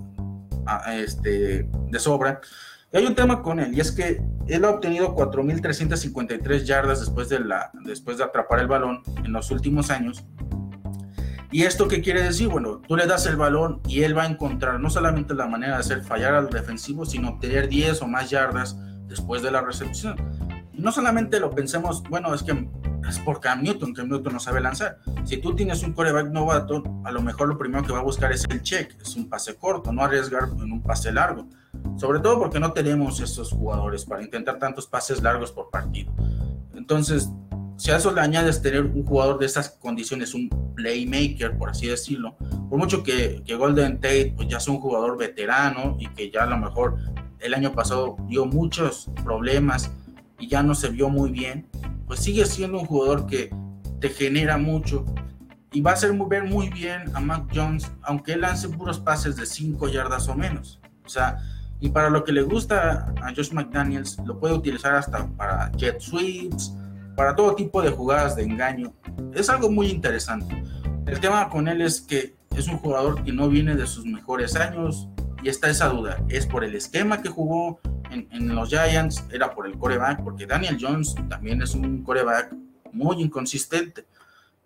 [0.94, 2.40] este, de sobra.
[2.92, 7.28] Y hay un tema con él, y es que él ha obtenido 4.353 yardas después
[7.28, 10.24] de, la, después de atrapar el balón en los últimos años
[11.52, 12.48] ¿Y esto qué quiere decir?
[12.48, 15.74] Bueno, tú le das el balón y él va a encontrar no solamente la manera
[15.74, 18.76] de hacer fallar al defensivo, sino tener 10 o más yardas
[19.06, 20.16] después de la recepción.
[20.72, 22.68] Y no solamente lo pensemos, bueno, es que
[23.08, 24.98] es por Cam Newton, Cam Newton no sabe lanzar.
[25.24, 28.32] Si tú tienes un coreback novato, a lo mejor lo primero que va a buscar
[28.32, 31.48] es el check, es un pase corto, no arriesgar en un pase largo.
[31.96, 36.12] Sobre todo porque no tenemos esos jugadores para intentar tantos pases largos por partido.
[36.74, 37.30] Entonces,
[37.76, 41.86] si a eso le añades tener un jugador de esas condiciones, un playmaker, por así
[41.86, 42.36] decirlo,
[42.68, 46.44] por mucho que, que Golden Tate pues ya sea un jugador veterano y que ya
[46.44, 46.96] a lo mejor
[47.40, 49.90] el año pasado dio muchos problemas
[50.38, 51.68] y ya no se vio muy bien,
[52.06, 53.50] pues sigue siendo un jugador que
[54.00, 55.04] te genera mucho
[55.72, 59.36] y va a hacer ver muy bien a Mac Jones, aunque él lance puros pases
[59.36, 60.80] de 5 yardas o menos.
[61.04, 61.38] O sea,
[61.80, 66.00] y para lo que le gusta a Josh McDaniels, lo puede utilizar hasta para jet
[66.00, 66.74] sweeps,
[67.16, 68.92] para todo tipo de jugadas de engaño.
[69.34, 70.62] Es algo muy interesante.
[71.06, 74.56] El tema con él es que es un jugador que no viene de sus mejores
[74.56, 75.08] años
[75.42, 76.18] y está esa duda.
[76.28, 79.24] ¿Es por el esquema que jugó en, los Giants?
[79.30, 80.22] ¿Era por el coreback?
[80.22, 82.54] Porque Daniel Jones también es un coreback
[82.92, 84.06] muy inconsistente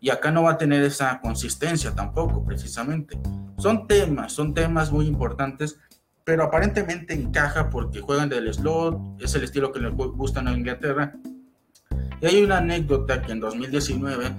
[0.01, 3.19] y acá no va a tener esa consistencia tampoco, precisamente.
[3.59, 5.79] Son temas, son temas muy importantes,
[6.25, 11.15] pero aparentemente encaja porque juegan del slot, es el estilo que le gusta a Inglaterra
[12.21, 14.31] y hay una anécdota que en 2019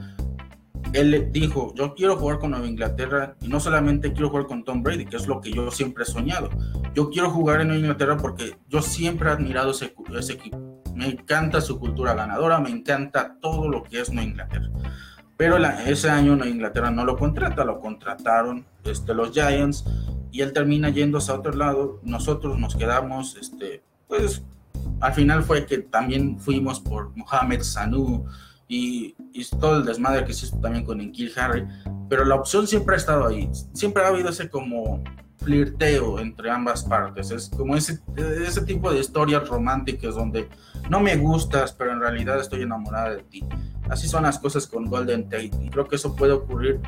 [0.94, 4.84] él dijo, yo quiero jugar con Nueva Inglaterra y no solamente quiero jugar con Tom
[4.84, 6.50] Brady, que es lo que yo siempre he soñado.
[6.94, 9.86] Yo quiero jugar en Nueva Inglaterra porque yo siempre he admirado ese,
[10.34, 10.82] equipo.
[10.94, 14.70] Me encanta su cultura ganadora, me encanta todo lo que es Nueva Inglaterra.
[15.42, 19.84] Pero ese año Inglaterra no lo contrata, lo contrataron este, los Giants
[20.32, 22.00] y él termina yéndose a otro lado.
[22.04, 24.44] Nosotros nos quedamos, este, pues
[25.00, 28.24] al final fue que también fuimos por Mohamed Sanu
[28.68, 29.16] y,
[29.60, 31.68] todo el desmadre que se hizo también con Enkil Harry,
[32.08, 35.04] pero la opción siempre ha estado ahí, siempre ha habido ese como
[35.38, 40.48] flirteo entre ambas partes, es como ese, ese tipo de historias románticas donde
[40.88, 43.44] no me gustas, pero en realidad estoy enamorada de ti.
[43.92, 46.80] Así son las cosas con Golden Tate y creo que eso puede ocurrir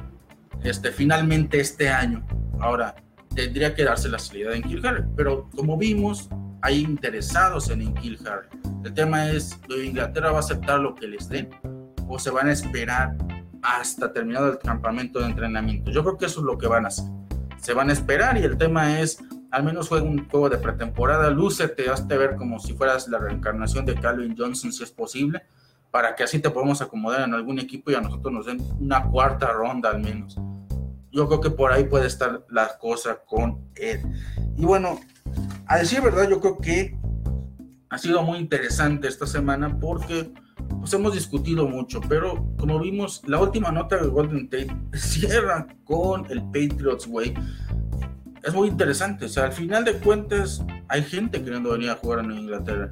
[0.64, 2.26] este, finalmente este año.
[2.62, 2.96] Ahora,
[3.36, 6.30] tendría que darse la salida en Harry, pero como vimos,
[6.62, 8.48] hay interesados en Inkil Harry.
[8.86, 11.50] El tema es, ¿Inglaterra va a aceptar lo que les den
[12.08, 13.18] o se van a esperar
[13.62, 15.92] hasta terminado el campamento de entrenamiento?
[15.92, 17.04] Yo creo que eso es lo que van a hacer.
[17.58, 21.30] Se van a esperar y el tema es, al menos juega un juego de pretemporada,
[21.32, 25.44] lúcete, hazte ver como si fueras la reencarnación de Calvin Johnson si es posible,
[25.94, 29.04] para que así te podamos acomodar en algún equipo y a nosotros nos den una
[29.12, 30.40] cuarta ronda al menos.
[31.12, 34.02] Yo creo que por ahí puede estar la cosa con él.
[34.58, 35.00] Y bueno,
[35.68, 36.98] a decir verdad, yo creo que
[37.92, 40.34] ha sido muy interesante esta semana porque
[40.80, 46.26] pues hemos discutido mucho, pero como vimos, la última nota de Golden Tate cierra con
[46.32, 47.36] el Patriots Way.
[48.42, 52.26] Es muy interesante, o sea, al final de cuentas hay gente queriendo venir a jugar
[52.26, 52.92] en Inglaterra,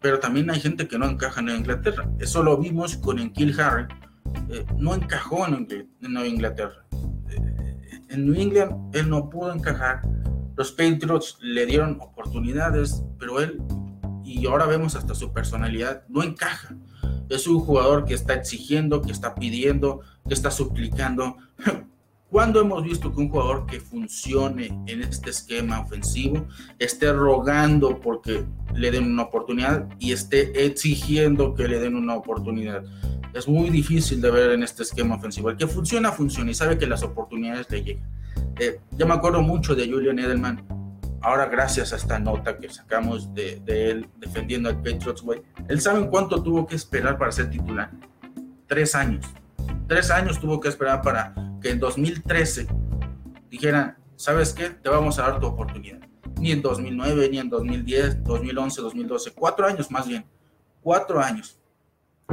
[0.00, 2.08] pero también hay gente que no encaja en Inglaterra.
[2.18, 3.86] Eso lo vimos con Enkil Harry,
[4.50, 5.66] eh, no encajó en,
[6.02, 6.84] en Inglaterra.
[7.30, 10.02] Eh, en New England él no pudo encajar
[10.56, 13.62] los Patriots le dieron oportunidades, pero él,
[14.24, 16.74] y ahora vemos hasta su personalidad, no encaja.
[17.28, 21.36] Es un jugador que está exigiendo, que está pidiendo, que está suplicando.
[22.30, 26.48] ¿Cuándo hemos visto que un jugador que funcione en este esquema ofensivo
[26.78, 32.84] esté rogando porque le den una oportunidad y esté exigiendo que le den una oportunidad?
[33.32, 35.50] Es muy difícil de ver en este esquema ofensivo.
[35.50, 38.10] El que funciona, funciona y sabe que las oportunidades le llegan.
[38.58, 40.64] Eh, yo me acuerdo mucho de Julian Edelman,
[41.20, 46.08] ahora gracias a esta nota que sacamos de, él defendiendo al Patriots Way, él sabe
[46.08, 47.90] cuánto tuvo que esperar para ser titular.
[48.66, 49.26] Tres años.
[49.86, 51.34] Tres años tuvo que esperar para
[51.66, 52.68] que en 2013
[53.50, 54.70] dijeran, ¿sabes qué?
[54.70, 55.98] Te vamos a dar tu oportunidad.
[56.38, 59.32] Ni en 2009, ni en 2010, 2011, 2012.
[59.32, 60.24] Cuatro años más bien.
[60.80, 61.58] Cuatro años.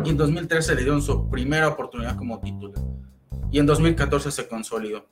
[0.06, 2.80] Y en 2013 le dieron su primera oportunidad como titular.
[3.50, 5.08] Y en 2014 se consolidó.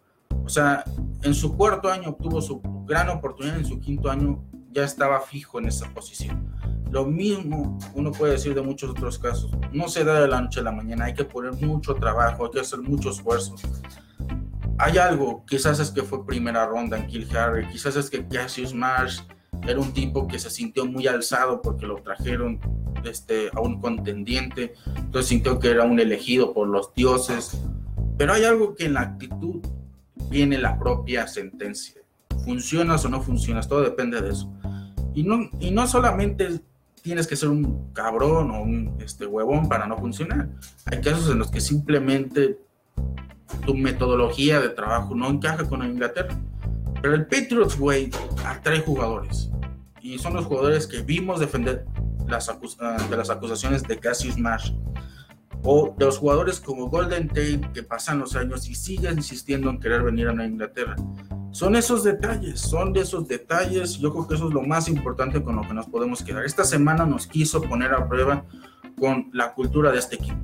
[0.45, 0.83] O sea,
[1.23, 5.57] en su cuarto año obtuvo su gran oportunidad, en su quinto año ya estaba fijo
[5.57, 6.47] en esa posición.
[6.91, 9.49] Lo mismo uno puede decir de muchos otros casos.
[9.71, 12.51] No se da de la noche a la mañana, hay que poner mucho trabajo, hay
[12.51, 13.55] que hacer mucho esfuerzo.
[14.77, 18.73] Hay algo, quizás es que fue primera ronda en Kill Harry, quizás es que Cassius
[18.73, 19.21] Marsh
[19.67, 22.59] era un tipo que se sintió muy alzado porque lo trajeron
[23.03, 27.61] este, a un contendiente, entonces sintió que era un elegido por los dioses.
[28.17, 29.61] Pero hay algo que en la actitud
[30.29, 32.01] viene la propia sentencia.
[32.45, 34.51] Funcionas o no funcionas, todo depende de eso.
[35.13, 36.61] Y no, y no solamente
[37.01, 40.49] tienes que ser un cabrón o un este, huevón para no funcionar.
[40.85, 42.57] Hay casos en los que simplemente
[43.65, 46.37] tu metodología de trabajo no encaja con Inglaterra.
[47.01, 48.11] Pero el Patriots Way
[48.45, 49.49] atrae jugadores
[50.01, 51.85] y son los jugadores que vimos defender
[52.27, 54.73] las ah, de las acusaciones de Cassius Marsh
[55.63, 59.79] o de los jugadores como Golden Tate que pasan los años y siguen insistiendo en
[59.79, 60.95] querer venir a Inglaterra.
[61.51, 63.97] Son esos detalles, son de esos detalles.
[63.99, 66.45] Yo creo que eso es lo más importante con lo que nos podemos quedar.
[66.45, 68.45] Esta semana nos quiso poner a prueba
[68.97, 70.39] con la cultura de este equipo.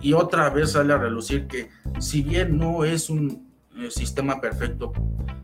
[0.00, 4.92] Y otra vez sale a relucir que si bien no es un eh, sistema perfecto,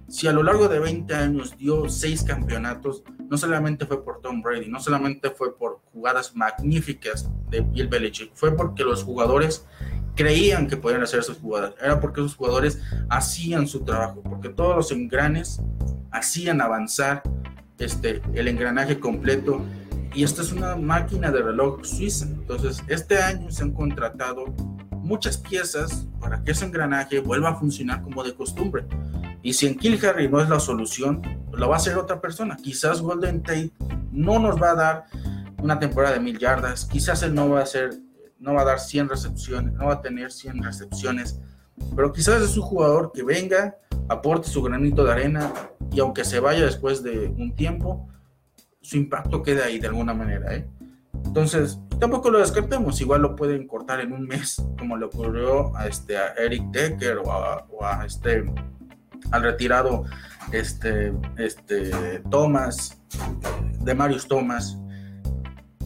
[0.08, 4.40] si a lo largo de 20 años dio seis campeonatos, no solamente fue por Tom
[4.40, 9.66] Brady, no solamente fue por jugadas magníficas de Bill Belichick, fue porque los jugadores
[10.14, 14.76] creían que podían hacer esas jugadas, era porque esos jugadores hacían su trabajo, porque todos
[14.76, 15.60] los engranes
[16.12, 17.22] hacían avanzar
[17.78, 19.60] este, el engranaje completo
[20.16, 22.24] y esta es una máquina de reloj suiza.
[22.24, 24.46] Entonces, este año se han contratado
[24.92, 28.86] muchas piezas para que ese engranaje vuelva a funcionar como de costumbre.
[29.42, 31.20] Y si en Kill Harry no es la solución,
[31.52, 32.56] lo va a hacer otra persona.
[32.56, 33.72] Quizás Golden Tate
[34.10, 35.04] no nos va a dar
[35.62, 37.90] una temporada de mil yardas, quizás él no va a ser,
[38.38, 41.40] no va a dar 100 recepciones, no va a tener 100 recepciones,
[41.94, 43.76] pero quizás es un jugador que venga,
[44.08, 45.52] aporte su granito de arena
[45.92, 48.08] y aunque se vaya después de un tiempo,
[48.86, 50.54] su impacto quede ahí de alguna manera.
[50.54, 50.68] ¿eh?
[51.24, 55.86] Entonces, tampoco lo descartemos, igual lo pueden cortar en un mes, como le ocurrió a,
[55.86, 58.44] este, Eric Decker o a este
[59.30, 60.04] al retirado
[60.52, 63.00] este, este, Thomas,
[63.80, 64.78] de Marius Thomas.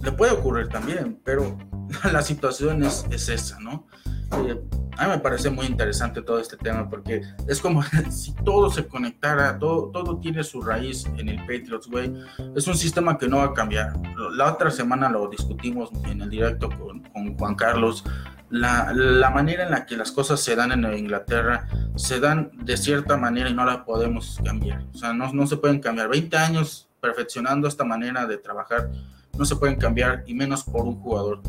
[0.03, 1.57] Le puede ocurrir también, pero
[2.13, 3.87] la situación es, esa, ¿no?
[4.33, 4.61] Eh,
[4.97, 8.87] a mí me parece muy interesante todo este tema porque es como si todo se
[8.87, 12.25] conectara, todo, todo tiene su raíz en el Patriots Way.
[12.55, 13.95] Es un sistema que no va a cambiar.
[14.33, 18.05] La otra semana lo discutimos en el directo con, con Juan Carlos
[18.51, 22.77] la, la, manera en la que las cosas se dan en Inglaterra se dan de
[22.77, 24.85] cierta manera y no la podemos cambiar.
[24.93, 26.09] O sea, no, no se pueden cambiar.
[26.09, 28.91] 20 años perfeccionando esta manera de trabajar
[29.39, 31.41] no se pueden cambiar y menos por un jugador.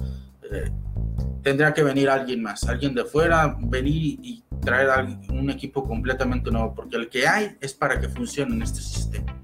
[1.44, 4.90] Tendría que venir alguien más, alguien de fuera, venir y traer
[5.30, 9.36] un equipo completamente nuevo, porque el que hay es para que funcione en este sistema.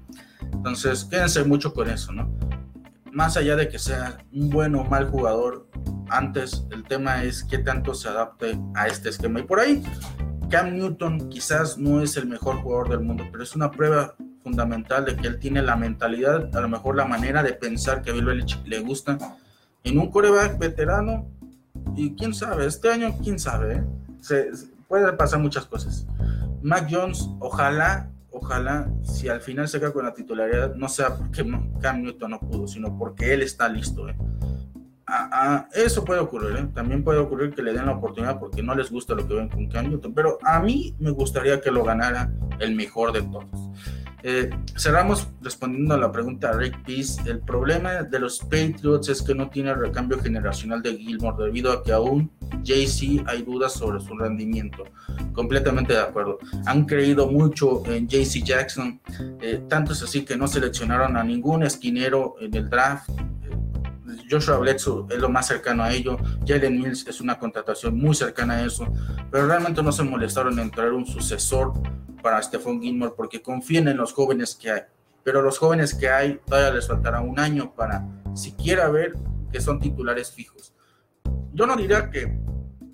[0.52, 2.30] Entonces, quédense mucho con eso, ¿no?
[3.12, 5.68] Más allá de que sea un buen o mal jugador,
[6.08, 9.40] antes, el tema es qué tanto se adapte a este esquema.
[9.40, 9.82] Y por ahí,
[10.50, 15.04] Cam Newton quizás no es el mejor jugador del mundo, pero es una prueba fundamental
[15.04, 18.14] de que él tiene la mentalidad, a lo mejor la manera de pensar que a
[18.14, 19.18] Bill Belichick le gusta.
[19.84, 21.26] En un coreback veterano,
[21.96, 23.84] y quién sabe, este año, quién sabe, ¿eh?
[24.20, 24.50] se,
[24.88, 26.06] puede pasar muchas cosas.
[26.62, 31.44] Mac Jones, ojalá, ojalá, si al final se queda con la titularidad, no sea porque
[31.80, 34.08] Cam Newton no pudo, sino porque él está listo.
[34.08, 34.16] ¿eh?
[35.74, 36.68] eso puede ocurrir, ¿eh?
[36.74, 39.48] también puede ocurrir que le den la oportunidad porque no les gusta lo que ven
[39.48, 43.46] con Cam Newton, pero a mí me gustaría que lo ganara el mejor de todos.
[44.22, 47.22] Eh, cerramos respondiendo a la pregunta de Rick Peace.
[47.30, 51.82] El problema de los Patriots es que no tiene recambio generacional de Gilmore debido a
[51.82, 52.30] que aún
[52.62, 54.84] JC hay dudas sobre su rendimiento.
[55.32, 56.38] Completamente de acuerdo.
[56.66, 59.00] Han creído mucho en JC Jackson,
[59.40, 63.10] eh, tanto es así que no seleccionaron a ningún esquinero en el draft
[64.30, 68.54] Joshua Bledsoe es lo más cercano a ello, Jalen Mills es una contratación muy cercana
[68.54, 68.86] a eso,
[69.30, 71.72] pero realmente no se molestaron en traer un sucesor
[72.22, 74.82] para Stephon Gilmore porque confían en los jóvenes que hay.
[75.24, 79.14] Pero los jóvenes que hay todavía les faltará un año para siquiera ver
[79.52, 80.72] que son titulares fijos.
[81.52, 82.38] Yo no diría que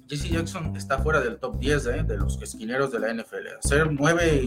[0.06, 2.02] JC Jackson está fuera del top 10 ¿eh?
[2.02, 3.58] de los esquineros de la NFL.
[3.62, 4.42] Hacer nueve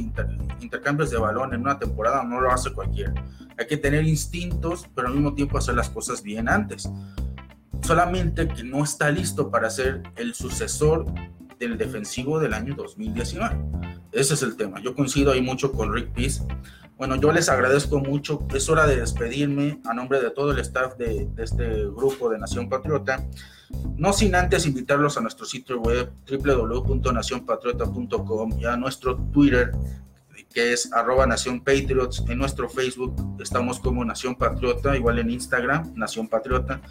[0.61, 3.13] intercambios de balón en una temporada no lo hace cualquiera.
[3.57, 6.87] Hay que tener instintos, pero al mismo tiempo hacer las cosas bien antes.
[7.81, 11.05] Solamente que no está listo para ser el sucesor
[11.59, 13.55] del defensivo del año 2019.
[14.11, 14.81] Ese es el tema.
[14.81, 16.41] Yo coincido ahí mucho con Rick Peace.
[16.95, 18.47] Bueno, yo les agradezco mucho.
[18.53, 22.39] Es hora de despedirme a nombre de todo el staff de, de este grupo de
[22.39, 23.25] Nación Patriota.
[23.95, 29.71] No sin antes invitarlos a nuestro sitio web www.nacionpatriota.com y a nuestro Twitter
[30.53, 32.23] que es arroba Nación Patriots.
[32.27, 36.81] En nuestro Facebook estamos como Nación Patriota, igual en Instagram, Nación Patriota.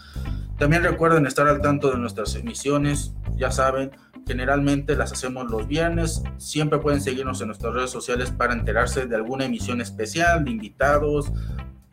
[0.59, 3.91] También recuerden estar al tanto de nuestras emisiones, ya saben,
[4.27, 6.23] generalmente las hacemos los viernes.
[6.37, 11.33] Siempre pueden seguirnos en nuestras redes sociales para enterarse de alguna emisión especial, de invitados,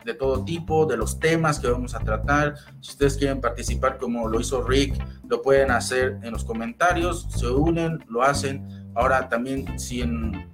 [0.04, 2.56] de todo tipo, de los temas que vamos a tratar.
[2.80, 4.94] Si ustedes quieren participar como lo hizo Rick,
[5.28, 8.90] lo pueden hacer en los comentarios, se unen, lo hacen.
[8.94, 10.52] Ahora también si en,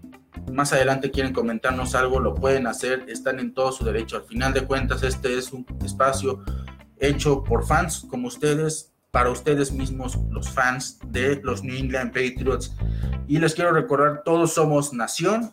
[0.52, 4.16] más adelante quieren comentarnos algo, lo pueden hacer, están en todo su derecho.
[4.16, 6.42] Al final de cuentas, este es un espacio
[6.98, 12.74] hecho por fans como ustedes, para ustedes mismos, los fans de los New England Patriots.
[13.26, 15.52] Y les quiero recordar, todos somos nación.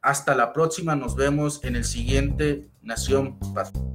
[0.00, 3.88] Hasta la próxima, nos vemos en el siguiente Nación Patriota.